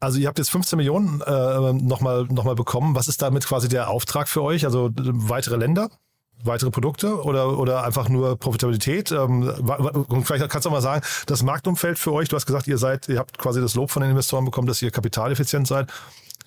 Also 0.00 0.18
ihr 0.18 0.28
habt 0.28 0.38
jetzt 0.38 0.50
15 0.50 0.76
Millionen 0.76 1.20
äh, 1.22 1.72
nochmal 1.72 2.24
noch 2.30 2.44
mal 2.44 2.54
bekommen. 2.54 2.94
Was 2.94 3.08
ist 3.08 3.20
damit 3.20 3.44
quasi 3.46 3.68
der 3.68 3.90
Auftrag 3.90 4.28
für 4.28 4.42
euch? 4.42 4.64
Also 4.64 4.86
äh, 4.86 4.92
weitere 4.96 5.56
Länder? 5.56 5.90
Weitere 6.44 6.70
Produkte 6.70 7.20
oder, 7.24 7.58
oder 7.58 7.82
einfach 7.82 8.08
nur 8.08 8.38
Profitabilität? 8.38 9.10
Ähm, 9.10 9.52
vielleicht 10.24 10.48
kannst 10.48 10.66
du 10.66 10.68
auch 10.68 10.74
mal 10.74 10.80
sagen, 10.80 11.04
das 11.26 11.42
Marktumfeld 11.42 11.98
für 11.98 12.12
euch, 12.12 12.28
du 12.28 12.36
hast 12.36 12.46
gesagt, 12.46 12.68
ihr 12.68 12.78
seid, 12.78 13.08
ihr 13.08 13.18
habt 13.18 13.38
quasi 13.38 13.60
das 13.60 13.74
Lob 13.74 13.90
von 13.90 14.02
den 14.02 14.10
Investoren 14.12 14.44
bekommen, 14.44 14.68
dass 14.68 14.80
ihr 14.80 14.92
kapitaleffizient 14.92 15.66
seid. 15.66 15.90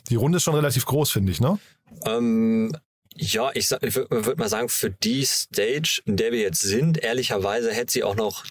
Die 0.10 0.16
Runde 0.16 0.38
ist 0.38 0.44
schon 0.44 0.56
relativ 0.56 0.86
groß, 0.86 1.12
finde 1.12 1.34
ich, 1.34 1.42
ne? 1.42 1.60
Ähm, 2.06 2.72
ja, 3.16 3.52
ich, 3.54 3.70
ich 3.82 3.96
würde 3.96 4.36
mal 4.38 4.48
sagen, 4.48 4.70
für 4.70 4.90
die 4.90 5.26
Stage, 5.26 6.02
in 6.06 6.16
der 6.16 6.32
wir 6.32 6.40
jetzt 6.40 6.62
sind, 6.62 6.98
ehrlicherweise 6.98 7.72
hätte 7.74 7.92
sie 7.92 8.04
auch 8.06 8.16
noch, 8.16 8.46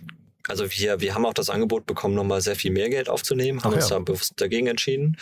also 0.50 0.70
wir, 0.70 1.00
wir 1.00 1.14
haben 1.14 1.24
auch 1.24 1.34
das 1.34 1.48
Angebot 1.50 1.86
bekommen, 1.86 2.14
nochmal 2.14 2.40
sehr 2.40 2.56
viel 2.56 2.70
mehr 2.72 2.90
Geld 2.90 3.08
aufzunehmen, 3.08 3.62
haben 3.62 3.72
Ach 3.72 3.76
uns 3.76 3.88
ja. 3.88 3.96
da 3.96 4.02
bewusst 4.02 4.34
dagegen 4.36 4.66
entschieden. 4.66 5.16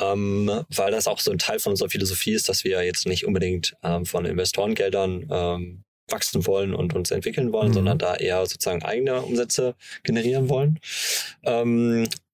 Ähm, 0.00 0.50
weil 0.74 0.90
das 0.90 1.06
auch 1.06 1.20
so 1.20 1.30
ein 1.30 1.38
Teil 1.38 1.58
von 1.58 1.70
unserer 1.72 1.90
Philosophie 1.90 2.32
ist, 2.32 2.48
dass 2.48 2.64
wir 2.64 2.82
jetzt 2.82 3.06
nicht 3.06 3.26
unbedingt 3.26 3.76
ähm, 3.82 4.06
von 4.06 4.24
Investorengeldern 4.24 5.28
ähm, 5.30 5.84
wachsen 6.08 6.46
wollen 6.46 6.74
und 6.74 6.94
uns 6.94 7.10
entwickeln 7.10 7.52
wollen, 7.52 7.68
Mhm. 7.68 7.74
sondern 7.74 7.98
da 7.98 8.16
eher 8.16 8.44
sozusagen 8.46 8.82
eigene 8.82 9.20
Umsätze 9.22 9.74
generieren 10.02 10.48
wollen. 10.48 10.80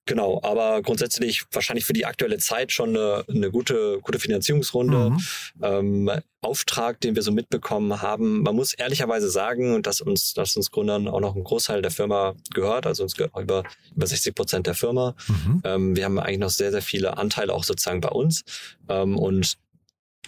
Genau, 0.08 0.40
aber 0.42 0.80
grundsätzlich 0.80 1.44
wahrscheinlich 1.52 1.84
für 1.84 1.92
die 1.92 2.06
aktuelle 2.06 2.38
Zeit 2.38 2.72
schon 2.72 2.96
eine, 2.96 3.24
eine 3.28 3.50
gute, 3.50 3.98
gute 4.00 4.18
Finanzierungsrunde. 4.18 5.10
Mhm. 5.10 5.20
Ähm, 5.60 6.10
Auftrag, 6.40 6.98
den 7.02 7.14
wir 7.14 7.22
so 7.22 7.30
mitbekommen 7.30 8.00
haben. 8.00 8.40
Man 8.40 8.56
muss 8.56 8.72
ehrlicherweise 8.72 9.28
sagen, 9.28 9.82
dass 9.82 10.00
uns, 10.00 10.32
dass 10.32 10.56
uns 10.56 10.70
Gründern 10.70 11.08
auch 11.08 11.20
noch 11.20 11.36
ein 11.36 11.44
Großteil 11.44 11.82
der 11.82 11.90
Firma 11.90 12.34
gehört, 12.54 12.86
also 12.86 13.02
uns 13.02 13.16
gehört 13.16 13.36
über, 13.38 13.64
über 13.94 14.06
60 14.06 14.34
Prozent 14.34 14.66
der 14.66 14.74
Firma. 14.74 15.14
Mhm. 15.28 15.60
Ähm, 15.64 15.96
wir 15.96 16.06
haben 16.06 16.18
eigentlich 16.18 16.38
noch 16.38 16.48
sehr, 16.48 16.70
sehr 16.70 16.80
viele 16.80 17.18
Anteile 17.18 17.52
auch 17.52 17.64
sozusagen 17.64 18.00
bei 18.00 18.08
uns. 18.08 18.44
Ähm, 18.88 19.18
und 19.18 19.58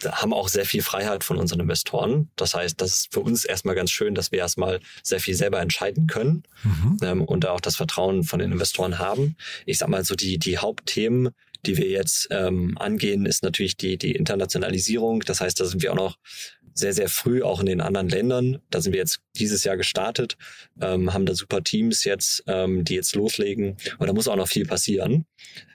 haben 0.04 0.32
auch 0.32 0.48
sehr 0.48 0.64
viel 0.64 0.82
Freiheit 0.82 1.24
von 1.24 1.36
unseren 1.36 1.60
Investoren. 1.60 2.30
Das 2.36 2.54
heißt, 2.54 2.80
das 2.80 2.94
ist 2.94 3.12
für 3.12 3.20
uns 3.20 3.44
erstmal 3.44 3.74
ganz 3.74 3.90
schön, 3.90 4.14
dass 4.14 4.32
wir 4.32 4.38
erstmal 4.38 4.80
sehr 5.02 5.20
viel 5.20 5.34
selber 5.34 5.60
entscheiden 5.60 6.06
können 6.06 6.42
mhm. 6.62 6.96
ähm, 7.02 7.24
und 7.24 7.46
auch 7.46 7.60
das 7.60 7.76
Vertrauen 7.76 8.24
von 8.24 8.38
den 8.38 8.52
Investoren 8.52 8.98
haben. 8.98 9.36
Ich 9.66 9.78
sag 9.78 9.88
mal 9.88 10.04
so, 10.04 10.14
die, 10.14 10.38
die 10.38 10.58
Hauptthemen, 10.58 11.30
die 11.66 11.76
wir 11.76 11.88
jetzt 11.88 12.28
ähm, 12.30 12.76
angehen, 12.78 13.26
ist 13.26 13.42
natürlich 13.42 13.76
die, 13.76 13.98
die 13.98 14.12
Internationalisierung. 14.12 15.20
Das 15.20 15.40
heißt, 15.40 15.60
da 15.60 15.64
sind 15.66 15.82
wir 15.82 15.92
auch 15.92 15.96
noch 15.96 16.16
sehr, 16.72 16.92
sehr 16.92 17.08
früh, 17.08 17.42
auch 17.42 17.60
in 17.60 17.66
den 17.66 17.80
anderen 17.80 18.08
Ländern. 18.08 18.58
Da 18.70 18.80
sind 18.80 18.92
wir 18.92 19.00
jetzt 19.00 19.20
dieses 19.36 19.64
Jahr 19.64 19.76
gestartet, 19.76 20.36
ähm, 20.80 21.12
haben 21.12 21.26
da 21.26 21.34
super 21.34 21.62
Teams 21.62 22.04
jetzt, 22.04 22.42
ähm, 22.46 22.84
die 22.84 22.94
jetzt 22.94 23.14
loslegen. 23.14 23.76
Und 23.98 24.06
da 24.06 24.12
muss 24.12 24.28
auch 24.28 24.36
noch 24.36 24.48
viel 24.48 24.66
passieren. 24.66 25.26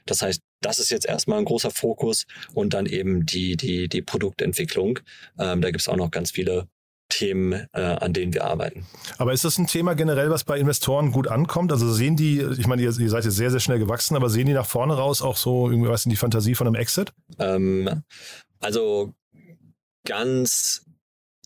Das 0.06 0.22
heißt, 0.22 0.42
das 0.66 0.80
ist 0.80 0.90
jetzt 0.90 1.06
erstmal 1.06 1.38
ein 1.40 1.46
großer 1.46 1.70
Fokus 1.70 2.26
und 2.54 2.74
dann 2.74 2.88
eben 2.88 3.26
die, 3.26 3.56
die, 3.56 3.88
die 3.88 4.02
Produktentwicklung. 4.02 5.00
Ähm, 5.40 5.62
da 5.62 5.70
gibt 5.70 5.82
es 5.82 5.88
auch 5.88 5.96
noch 5.96 6.10
ganz 6.10 6.32
viele 6.32 6.68
Themen, 7.10 7.68
äh, 7.74 7.82
an 7.82 8.14
denen 8.14 8.34
wir 8.34 8.46
arbeiten. 8.46 8.88
Aber 9.20 9.32
ist 9.32 9.46
das 9.46 9.60
ein 9.60 9.68
Thema 9.68 9.94
generell, 9.94 10.32
was 10.32 10.44
bei 10.44 10.58
Investoren 10.58 11.12
gut 11.12 11.28
ankommt? 11.28 11.72
Also 11.72 11.94
sehen 11.94 12.16
die, 12.16 12.42
ich 12.58 12.66
meine, 12.66 12.82
ihr, 12.82 13.00
ihr 13.00 13.10
seid 13.10 13.26
jetzt 13.26 13.36
sehr, 13.36 13.52
sehr 13.52 13.60
schnell 13.60 13.78
gewachsen, 13.78 14.16
aber 14.16 14.30
sehen 14.30 14.48
die 14.48 14.54
nach 14.54 14.66
vorne 14.66 14.96
raus 14.96 15.22
auch 15.22 15.38
so 15.38 15.70
irgendwie 15.70 15.90
was 15.90 16.06
in 16.06 16.10
die 16.10 16.16
Fantasie 16.16 16.56
von 16.56 16.66
einem 16.66 16.76
Exit? 16.76 17.14
Ähm, 17.38 18.02
also 18.60 19.14
ganz 20.08 20.84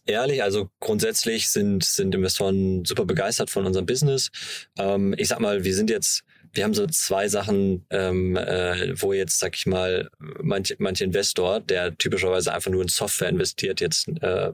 ehrlich, 0.05 0.43
also 0.43 0.69
grundsätzlich 0.79 1.49
sind, 1.49 1.83
sind 1.83 2.15
Investoren 2.15 2.85
super 2.85 3.03
begeistert 3.03 3.49
von 3.49 3.65
unserem 3.65 3.85
Business. 3.85 4.29
Ähm, 4.77 5.13
ich 5.17 5.27
sag 5.27 5.41
mal, 5.41 5.65
wir 5.65 5.75
sind 5.75 5.89
jetzt 5.89 6.23
wir 6.53 6.63
haben 6.63 6.73
so 6.73 6.87
zwei 6.87 7.27
Sachen, 7.27 7.85
ähm, 7.89 8.35
äh, 8.35 8.99
wo 9.01 9.13
jetzt, 9.13 9.39
sag 9.39 9.55
ich 9.55 9.65
mal, 9.65 10.09
manch, 10.41 10.75
manch 10.79 11.01
Investor, 11.01 11.59
der 11.59 11.97
typischerweise 11.97 12.53
einfach 12.53 12.71
nur 12.71 12.81
in 12.81 12.87
Software 12.87 13.29
investiert, 13.29 13.81
jetzt 13.81 14.07
äh, 14.21 14.51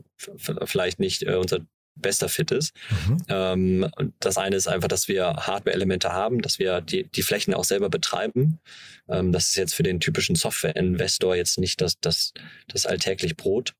vielleicht 0.65 0.99
nicht 0.99 1.23
äh, 1.23 1.35
unser 1.35 1.59
bester 1.95 2.29
Fit 2.29 2.51
ist. 2.51 2.73
Mhm. 3.07 3.17
Ähm, 3.29 3.91
das 4.19 4.37
eine 4.37 4.55
ist 4.55 4.67
einfach, 4.67 4.87
dass 4.87 5.07
wir 5.07 5.25
Hardware-Elemente 5.25 6.11
haben, 6.11 6.41
dass 6.41 6.59
wir 6.59 6.81
die, 6.81 7.03
die 7.05 7.21
Flächen 7.21 7.53
auch 7.53 7.63
selber 7.63 7.89
betreiben. 7.89 8.59
Ähm, 9.07 9.31
das 9.31 9.47
ist 9.47 9.55
jetzt 9.55 9.75
für 9.75 9.83
den 9.83 9.99
typischen 9.99 10.35
Software-Investor 10.35 11.35
jetzt 11.35 11.57
nicht 11.57 11.79
das, 11.81 11.99
das, 12.01 12.33
das 12.67 12.85
alltäglich 12.85 13.37
Brot. 13.37 13.73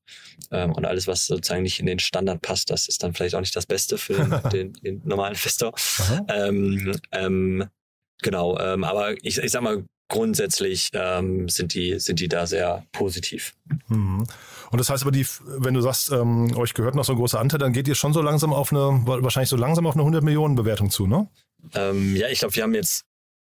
Ähm, 0.50 0.72
und 0.72 0.84
alles, 0.86 1.06
was 1.06 1.26
sozusagen 1.26 1.62
nicht 1.62 1.78
in 1.80 1.86
den 1.86 1.98
Standard 1.98 2.40
passt, 2.42 2.70
das 2.70 2.88
ist 2.88 3.02
dann 3.02 3.12
vielleicht 3.12 3.34
auch 3.34 3.40
nicht 3.40 3.56
das 3.56 3.66
Beste 3.66 3.98
für 3.98 4.14
den, 4.52 4.72
den, 4.74 5.02
normalen 5.04 5.34
Investor. 5.34 5.74
Ähm, 6.28 6.94
Genau, 8.22 8.58
ähm, 8.58 8.84
aber 8.84 9.12
ich, 9.24 9.38
ich 9.38 9.50
sag 9.50 9.62
mal, 9.62 9.84
grundsätzlich 10.08 10.90
ähm, 10.92 11.48
sind, 11.48 11.74
die, 11.74 11.98
sind 11.98 12.20
die 12.20 12.28
da 12.28 12.46
sehr 12.46 12.84
positiv. 12.92 13.54
Mhm. 13.88 14.26
Und 14.70 14.78
das 14.78 14.90
heißt 14.90 15.02
aber, 15.02 15.12
die, 15.12 15.26
wenn 15.44 15.74
du 15.74 15.80
sagst, 15.80 16.10
ähm, 16.10 16.56
euch 16.56 16.74
gehört 16.74 16.94
noch 16.94 17.04
so 17.04 17.12
ein 17.12 17.18
großer 17.18 17.40
Anteil, 17.40 17.58
dann 17.58 17.72
geht 17.72 17.88
ihr 17.88 17.94
schon 17.94 18.12
so 18.12 18.22
langsam 18.22 18.52
auf 18.52 18.72
eine, 18.72 19.02
wahrscheinlich 19.04 19.50
so 19.50 19.56
langsam 19.56 19.86
auf 19.86 19.94
eine 19.94 20.02
100 20.02 20.22
Millionen 20.22 20.54
Bewertung 20.54 20.90
zu, 20.90 21.06
ne? 21.06 21.28
Ähm, 21.74 22.14
ja, 22.16 22.28
ich 22.28 22.38
glaube, 22.38 22.54
wir 22.54 22.62
haben 22.62 22.74
jetzt 22.74 23.04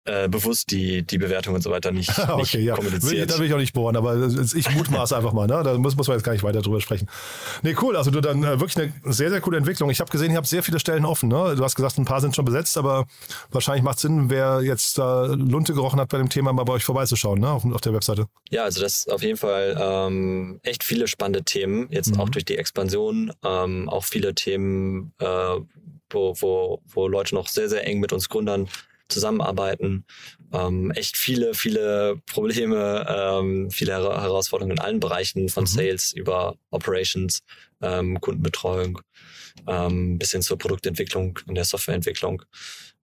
äh, 0.06 0.28
bewusst 0.28 0.70
die, 0.70 1.02
die 1.02 1.18
Bewertung 1.18 1.54
und 1.54 1.62
so 1.62 1.70
weiter 1.70 1.90
nicht, 1.90 2.10
okay, 2.18 2.36
nicht 2.36 2.54
ja. 2.54 2.74
kommuniziert. 2.74 3.30
Da 3.30 3.38
will 3.38 3.46
ich 3.46 3.52
auch 3.52 3.58
nicht 3.58 3.74
bohren, 3.74 3.96
aber 3.96 4.28
ich 4.54 4.70
mutmaße 4.70 5.16
einfach 5.16 5.32
mal, 5.32 5.46
ne? 5.46 5.62
Da 5.62 5.76
muss, 5.78 5.96
muss 5.96 6.08
man 6.08 6.16
jetzt 6.16 6.24
gar 6.24 6.32
nicht 6.32 6.44
weiter 6.44 6.62
drüber 6.62 6.80
sprechen. 6.80 7.08
Nee, 7.62 7.76
cool. 7.82 7.96
Also 7.96 8.10
du 8.10 8.20
dann 8.20 8.42
äh, 8.44 8.60
wirklich 8.60 8.76
eine 8.76 8.92
sehr, 9.12 9.30
sehr 9.30 9.40
coole 9.40 9.58
Entwicklung. 9.58 9.90
Ich 9.90 10.00
habe 10.00 10.10
gesehen, 10.10 10.30
ihr 10.30 10.36
habt 10.36 10.46
sehr 10.46 10.62
viele 10.62 10.78
Stellen 10.78 11.04
offen, 11.04 11.28
ne? 11.28 11.54
Du 11.56 11.64
hast 11.64 11.74
gesagt, 11.74 11.98
ein 11.98 12.04
paar 12.04 12.20
sind 12.20 12.36
schon 12.36 12.44
besetzt, 12.44 12.78
aber 12.78 13.06
wahrscheinlich 13.50 13.82
macht 13.82 13.98
Sinn, 13.98 14.30
wer 14.30 14.62
jetzt 14.62 14.98
da 14.98 15.26
Lunte 15.26 15.74
gerochen 15.74 16.00
hat 16.00 16.08
bei 16.08 16.18
dem 16.18 16.28
Thema, 16.28 16.52
mal 16.52 16.64
bei 16.64 16.74
euch 16.74 16.84
vorbeizuschauen, 16.84 17.40
ne? 17.40 17.50
Auf, 17.50 17.64
auf 17.64 17.80
der 17.80 17.92
Webseite. 17.92 18.26
Ja, 18.50 18.64
also 18.64 18.80
das 18.80 18.98
ist 18.98 19.12
auf 19.12 19.22
jeden 19.22 19.36
Fall 19.36 19.76
ähm, 19.78 20.60
echt 20.62 20.84
viele 20.84 21.08
spannende 21.08 21.42
Themen, 21.42 21.88
jetzt 21.90 22.14
mhm. 22.14 22.20
auch 22.20 22.28
durch 22.28 22.44
die 22.44 22.56
Expansion, 22.56 23.32
ähm, 23.44 23.88
auch 23.88 24.04
viele 24.04 24.34
Themen, 24.34 25.12
äh, 25.18 25.26
wo, 26.10 26.34
wo, 26.40 26.80
wo 26.86 27.08
Leute 27.08 27.34
noch 27.34 27.48
sehr, 27.48 27.68
sehr 27.68 27.86
eng 27.86 28.00
mit 28.00 28.12
uns 28.12 28.28
Gründern 28.28 28.68
zusammenarbeiten. 29.08 30.04
Ähm, 30.52 30.90
echt 30.92 31.16
viele, 31.16 31.54
viele 31.54 32.20
Probleme, 32.26 33.06
ähm, 33.08 33.70
viele 33.70 33.92
Her 33.92 34.22
Herausforderungen 34.22 34.76
in 34.76 34.82
allen 34.82 35.00
Bereichen 35.00 35.48
von 35.48 35.64
mhm. 35.64 35.68
Sales 35.68 36.12
über 36.12 36.56
Operations, 36.70 37.40
ähm, 37.82 38.20
Kundenbetreuung, 38.20 39.00
ähm, 39.66 40.18
bis 40.18 40.32
hin 40.32 40.42
zur 40.42 40.58
Produktentwicklung 40.58 41.38
und 41.46 41.54
der 41.54 41.64
Softwareentwicklung. 41.64 42.42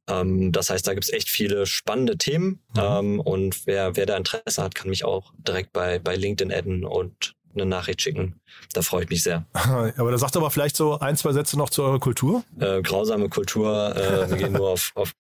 Ähm, 0.07 0.51
das 0.51 0.69
heißt, 0.69 0.85
da 0.85 0.93
gibt 0.93 1.05
es 1.05 1.13
echt 1.13 1.29
viele 1.29 1.65
spannende 1.65 2.17
Themen. 2.17 2.61
Mhm. 2.75 2.81
Ähm, 2.81 3.19
und 3.19 3.65
wer, 3.65 3.95
wer 3.95 4.05
da 4.05 4.17
Interesse 4.17 4.63
hat, 4.63 4.75
kann 4.75 4.89
mich 4.89 5.05
auch 5.05 5.33
direkt 5.37 5.73
bei, 5.73 5.99
bei 5.99 6.15
LinkedIn 6.15 6.51
adden 6.51 6.85
und 6.85 7.35
eine 7.55 7.65
Nachricht 7.65 8.01
schicken. 8.01 8.39
Da 8.73 8.81
freue 8.81 9.03
ich 9.03 9.09
mich 9.09 9.23
sehr. 9.23 9.45
Aber 9.53 10.11
da 10.11 10.17
sagt 10.17 10.35
aber 10.35 10.49
vielleicht 10.49 10.75
so 10.75 10.99
ein, 10.99 11.15
zwei 11.17 11.33
Sätze 11.33 11.57
noch 11.57 11.69
zu 11.69 11.83
eurer 11.83 11.99
Kultur. 11.99 12.43
Äh, 12.59 12.81
grausame 12.81 13.29
Kultur. 13.29 13.95
Äh, 13.95 14.29
wir 14.29 14.37
gehen 14.37 14.53
nur 14.53 14.69
auf, 14.71 14.91
auf 14.95 15.13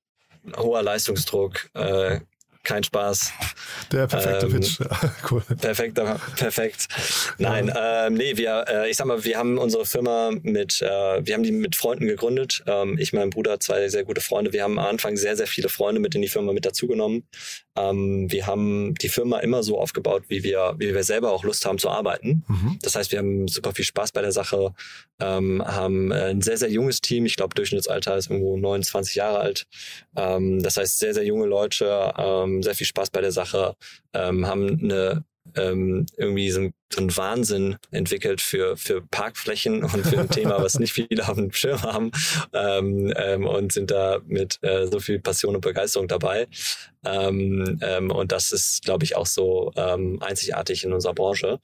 hoher 0.57 0.83
Leistungsdruck, 0.83 1.69
äh, 1.73 2.19
kein 2.63 2.83
Spaß. 2.83 3.31
Der 3.91 4.07
perfekte 4.07 4.45
ähm, 4.45 4.53
Pitch. 4.53 4.79
Cool. 5.29 5.41
Perfekter, 5.59 6.19
perfekt. 6.37 6.87
Nein, 7.37 7.67
ja. 7.67 8.07
ähm, 8.07 8.15
nee, 8.15 8.37
wir, 8.37 8.65
äh, 8.67 8.89
ich 8.89 8.97
sag 8.97 9.07
mal, 9.07 9.23
wir 9.23 9.37
haben 9.37 9.57
unsere 9.57 9.85
Firma 9.85 10.31
mit, 10.41 10.81
äh, 10.81 11.25
wir 11.25 11.33
haben 11.33 11.43
die 11.43 11.51
mit 11.51 11.75
Freunden 11.75 12.07
gegründet. 12.07 12.63
Ähm, 12.67 12.97
ich, 12.97 13.13
mein 13.13 13.29
Bruder, 13.29 13.59
zwei 13.59 13.87
sehr 13.89 14.03
gute 14.03 14.21
Freunde. 14.21 14.53
Wir 14.53 14.63
haben 14.63 14.79
am 14.79 14.85
Anfang 14.85 15.17
sehr, 15.17 15.35
sehr 15.35 15.47
viele 15.47 15.69
Freunde 15.69 16.01
mit 16.01 16.15
in 16.15 16.21
die 16.21 16.27
Firma 16.27 16.53
mit 16.53 16.65
dazugenommen. 16.65 17.23
Ähm, 17.75 18.31
wir 18.31 18.45
haben 18.45 18.93
die 18.95 19.09
Firma 19.09 19.39
immer 19.39 19.63
so 19.63 19.79
aufgebaut, 19.79 20.23
wie 20.27 20.43
wir, 20.43 20.75
wie 20.77 20.93
wir 20.93 21.03
selber 21.03 21.31
auch 21.31 21.43
Lust 21.43 21.65
haben 21.65 21.79
zu 21.79 21.89
arbeiten. 21.89 22.43
Mhm. 22.47 22.79
Das 22.81 22.95
heißt, 22.95 23.11
wir 23.11 23.19
haben 23.19 23.47
super 23.47 23.73
viel 23.73 23.85
Spaß 23.85 24.11
bei 24.11 24.21
der 24.21 24.31
Sache, 24.31 24.73
ähm, 25.19 25.63
haben 25.65 26.11
ein 26.11 26.41
sehr, 26.41 26.57
sehr 26.57 26.69
junges 26.69 27.01
Team. 27.01 27.25
Ich 27.25 27.35
glaube, 27.35 27.55
Durchschnittsalter 27.55 28.15
ist 28.17 28.29
irgendwo 28.29 28.57
29 28.57 29.15
Jahre 29.15 29.39
alt. 29.39 29.65
Ähm, 30.15 30.61
das 30.61 30.77
heißt, 30.77 30.99
sehr, 30.99 31.13
sehr 31.13 31.25
junge 31.25 31.45
Leute, 31.45 32.13
ähm, 32.17 32.52
sehr 32.61 32.75
viel 32.75 32.87
Spaß 32.87 33.09
bei 33.09 33.21
der 33.21 33.31
Sache, 33.31 33.75
ähm, 34.13 34.45
haben 34.45 34.79
eine 34.83 35.23
ähm, 35.55 36.05
irgendwie 36.17 36.49
so, 36.51 36.69
so 36.91 37.01
einen 37.01 37.15
Wahnsinn 37.15 37.77
entwickelt 37.91 38.41
für, 38.41 38.77
für 38.77 39.01
Parkflächen 39.01 39.83
und 39.83 40.05
für 40.05 40.19
ein 40.19 40.29
Thema, 40.29 40.61
was 40.61 40.79
nicht 40.79 40.93
viele 40.93 41.27
auf 41.27 41.35
dem 41.35 41.51
Schirm 41.51 41.81
haben 41.83 42.11
ähm, 42.53 43.13
ähm, 43.15 43.45
und 43.45 43.71
sind 43.71 43.91
da 43.91 44.19
mit 44.25 44.59
äh, 44.61 44.87
so 44.87 44.99
viel 44.99 45.19
Passion 45.19 45.55
und 45.55 45.61
Begeisterung 45.61 46.07
dabei. 46.07 46.47
Ähm, 47.05 47.79
ähm, 47.81 48.11
und 48.11 48.31
das 48.31 48.51
ist, 48.51 48.83
glaube 48.83 49.03
ich, 49.03 49.15
auch 49.15 49.25
so 49.25 49.71
ähm, 49.75 50.21
einzigartig 50.21 50.83
in 50.83 50.93
unserer 50.93 51.13
Branche. 51.13 51.59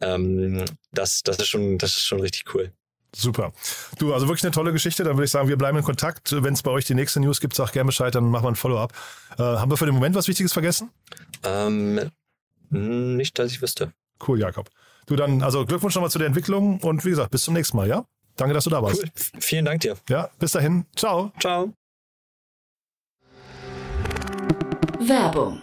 Ähm, 0.00 0.64
das, 0.92 1.22
das, 1.22 1.38
ist 1.38 1.48
schon, 1.48 1.78
das 1.78 1.96
ist 1.96 2.04
schon 2.04 2.20
richtig 2.20 2.54
cool. 2.54 2.72
Super. 3.14 3.52
Du, 3.98 4.14
also 4.14 4.26
wirklich 4.26 4.44
eine 4.44 4.52
tolle 4.52 4.72
Geschichte. 4.72 5.04
Dann 5.04 5.16
würde 5.16 5.26
ich 5.26 5.30
sagen, 5.30 5.48
wir 5.48 5.58
bleiben 5.58 5.76
in 5.76 5.84
Kontakt. 5.84 6.32
Wenn 6.32 6.54
es 6.54 6.62
bei 6.62 6.70
euch 6.70 6.86
die 6.86 6.94
nächste 6.94 7.20
News 7.20 7.40
gibt, 7.40 7.54
sag 7.54 7.72
gerne 7.72 7.86
Bescheid, 7.86 8.14
dann 8.14 8.24
machen 8.24 8.44
wir 8.44 8.50
ein 8.50 8.56
Follow-up. 8.56 8.92
Äh, 9.38 9.42
haben 9.42 9.70
wir 9.70 9.76
für 9.76 9.86
den 9.86 9.94
Moment 9.94 10.14
was 10.14 10.28
Wichtiges 10.28 10.52
vergessen? 10.52 10.90
Ähm, 11.44 12.10
hm, 12.70 13.16
nicht, 13.16 13.38
dass 13.38 13.52
ich 13.52 13.60
wüsste. 13.60 13.92
Cool, 14.26 14.40
Jakob. 14.40 14.70
Du 15.06 15.16
dann, 15.16 15.42
also 15.42 15.66
Glückwunsch 15.66 15.94
nochmal 15.94 16.10
zu 16.10 16.18
der 16.18 16.28
Entwicklung 16.28 16.80
und 16.80 17.04
wie 17.04 17.10
gesagt, 17.10 17.30
bis 17.30 17.44
zum 17.44 17.54
nächsten 17.54 17.76
Mal, 17.76 17.88
ja? 17.88 18.06
Danke, 18.36 18.54
dass 18.54 18.64
du 18.64 18.70
da 18.70 18.82
warst. 18.82 19.02
Cool. 19.02 19.10
Vielen 19.40 19.64
Dank 19.64 19.82
dir. 19.82 19.96
Ja, 20.08 20.30
bis 20.38 20.52
dahin. 20.52 20.86
Ciao. 20.96 21.32
Ciao. 21.38 21.72
Werbung 25.00 25.62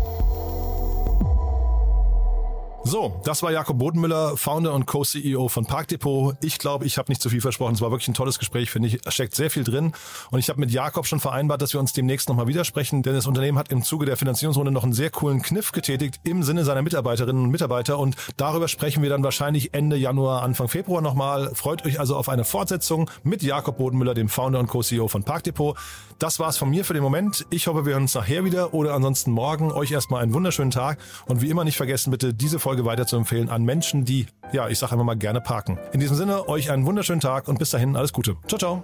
So, 2.83 3.21
das 3.23 3.43
war 3.43 3.51
Jakob 3.51 3.77
Bodenmüller, 3.77 4.35
Founder 4.37 4.73
und 4.73 4.87
Co-CEO 4.87 5.49
von 5.49 5.65
Parkdepot. 5.65 6.35
Ich 6.41 6.57
glaube, 6.57 6.85
ich 6.85 6.97
habe 6.97 7.11
nicht 7.11 7.21
zu 7.21 7.29
viel 7.29 7.39
versprochen. 7.39 7.75
Es 7.75 7.81
war 7.81 7.91
wirklich 7.91 8.07
ein 8.07 8.15
tolles 8.15 8.39
Gespräch, 8.39 8.71
finde 8.71 8.87
ich. 8.87 8.99
Da 9.01 9.11
steckt 9.11 9.35
sehr 9.35 9.51
viel 9.51 9.63
drin. 9.63 9.93
Und 10.31 10.39
ich 10.39 10.49
habe 10.49 10.59
mit 10.59 10.71
Jakob 10.71 11.05
schon 11.05 11.19
vereinbart, 11.19 11.61
dass 11.61 11.73
wir 11.73 11.79
uns 11.79 11.93
demnächst 11.93 12.27
nochmal 12.27 12.47
widersprechen, 12.47 13.03
denn 13.03 13.13
das 13.13 13.27
Unternehmen 13.27 13.59
hat 13.59 13.71
im 13.71 13.83
Zuge 13.83 14.07
der 14.07 14.17
Finanzierungsrunde 14.17 14.71
noch 14.71 14.83
einen 14.83 14.93
sehr 14.93 15.11
coolen 15.11 15.43
Kniff 15.43 15.71
getätigt 15.71 16.21
im 16.23 16.41
Sinne 16.41 16.65
seiner 16.65 16.81
Mitarbeiterinnen 16.81 17.43
und 17.43 17.51
Mitarbeiter. 17.51 17.99
Und 17.99 18.15
darüber 18.37 18.67
sprechen 18.67 19.03
wir 19.03 19.11
dann 19.11 19.23
wahrscheinlich 19.23 19.75
Ende 19.75 19.95
Januar, 19.95 20.41
Anfang 20.41 20.67
Februar 20.67 21.01
nochmal. 21.01 21.53
Freut 21.53 21.85
euch 21.85 21.99
also 21.99 22.15
auf 22.15 22.29
eine 22.29 22.45
Fortsetzung 22.45 23.11
mit 23.23 23.43
Jakob 23.43 23.77
Bodenmüller, 23.77 24.15
dem 24.15 24.27
Founder 24.27 24.59
und 24.59 24.67
Co-CEO 24.67 25.07
von 25.07 25.23
Parkdepot. 25.23 25.77
Das 26.17 26.39
war's 26.39 26.57
von 26.57 26.69
mir 26.69 26.83
für 26.83 26.93
den 26.93 27.03
Moment. 27.03 27.45
Ich 27.51 27.67
hoffe, 27.67 27.85
wir 27.85 27.93
hören 27.93 28.03
uns 28.03 28.15
nachher 28.15 28.43
wieder 28.43 28.73
oder 28.73 28.93
ansonsten 28.93 29.31
morgen. 29.31 29.71
Euch 29.71 29.91
erstmal 29.91 30.23
einen 30.23 30.33
wunderschönen 30.33 30.71
Tag 30.71 30.97
und 31.25 31.41
wie 31.41 31.49
immer 31.49 31.63
nicht 31.63 31.77
vergessen, 31.77 32.11
bitte 32.11 32.33
diese 32.33 32.59
Folge 32.59 32.70
weiter 32.85 33.05
zu 33.05 33.17
empfehlen 33.17 33.49
an 33.49 33.63
Menschen, 33.63 34.05
die, 34.05 34.27
ja, 34.51 34.67
ich 34.67 34.79
sage 34.79 34.93
einfach 34.93 35.05
mal 35.05 35.15
gerne 35.15 35.41
parken. 35.41 35.77
In 35.93 35.99
diesem 35.99 36.15
Sinne, 36.15 36.47
euch 36.47 36.71
einen 36.71 36.85
wunderschönen 36.85 37.21
Tag 37.21 37.47
und 37.47 37.59
bis 37.59 37.69
dahin 37.69 37.95
alles 37.95 38.13
Gute. 38.13 38.35
Ciao, 38.47 38.57
ciao. 38.57 38.83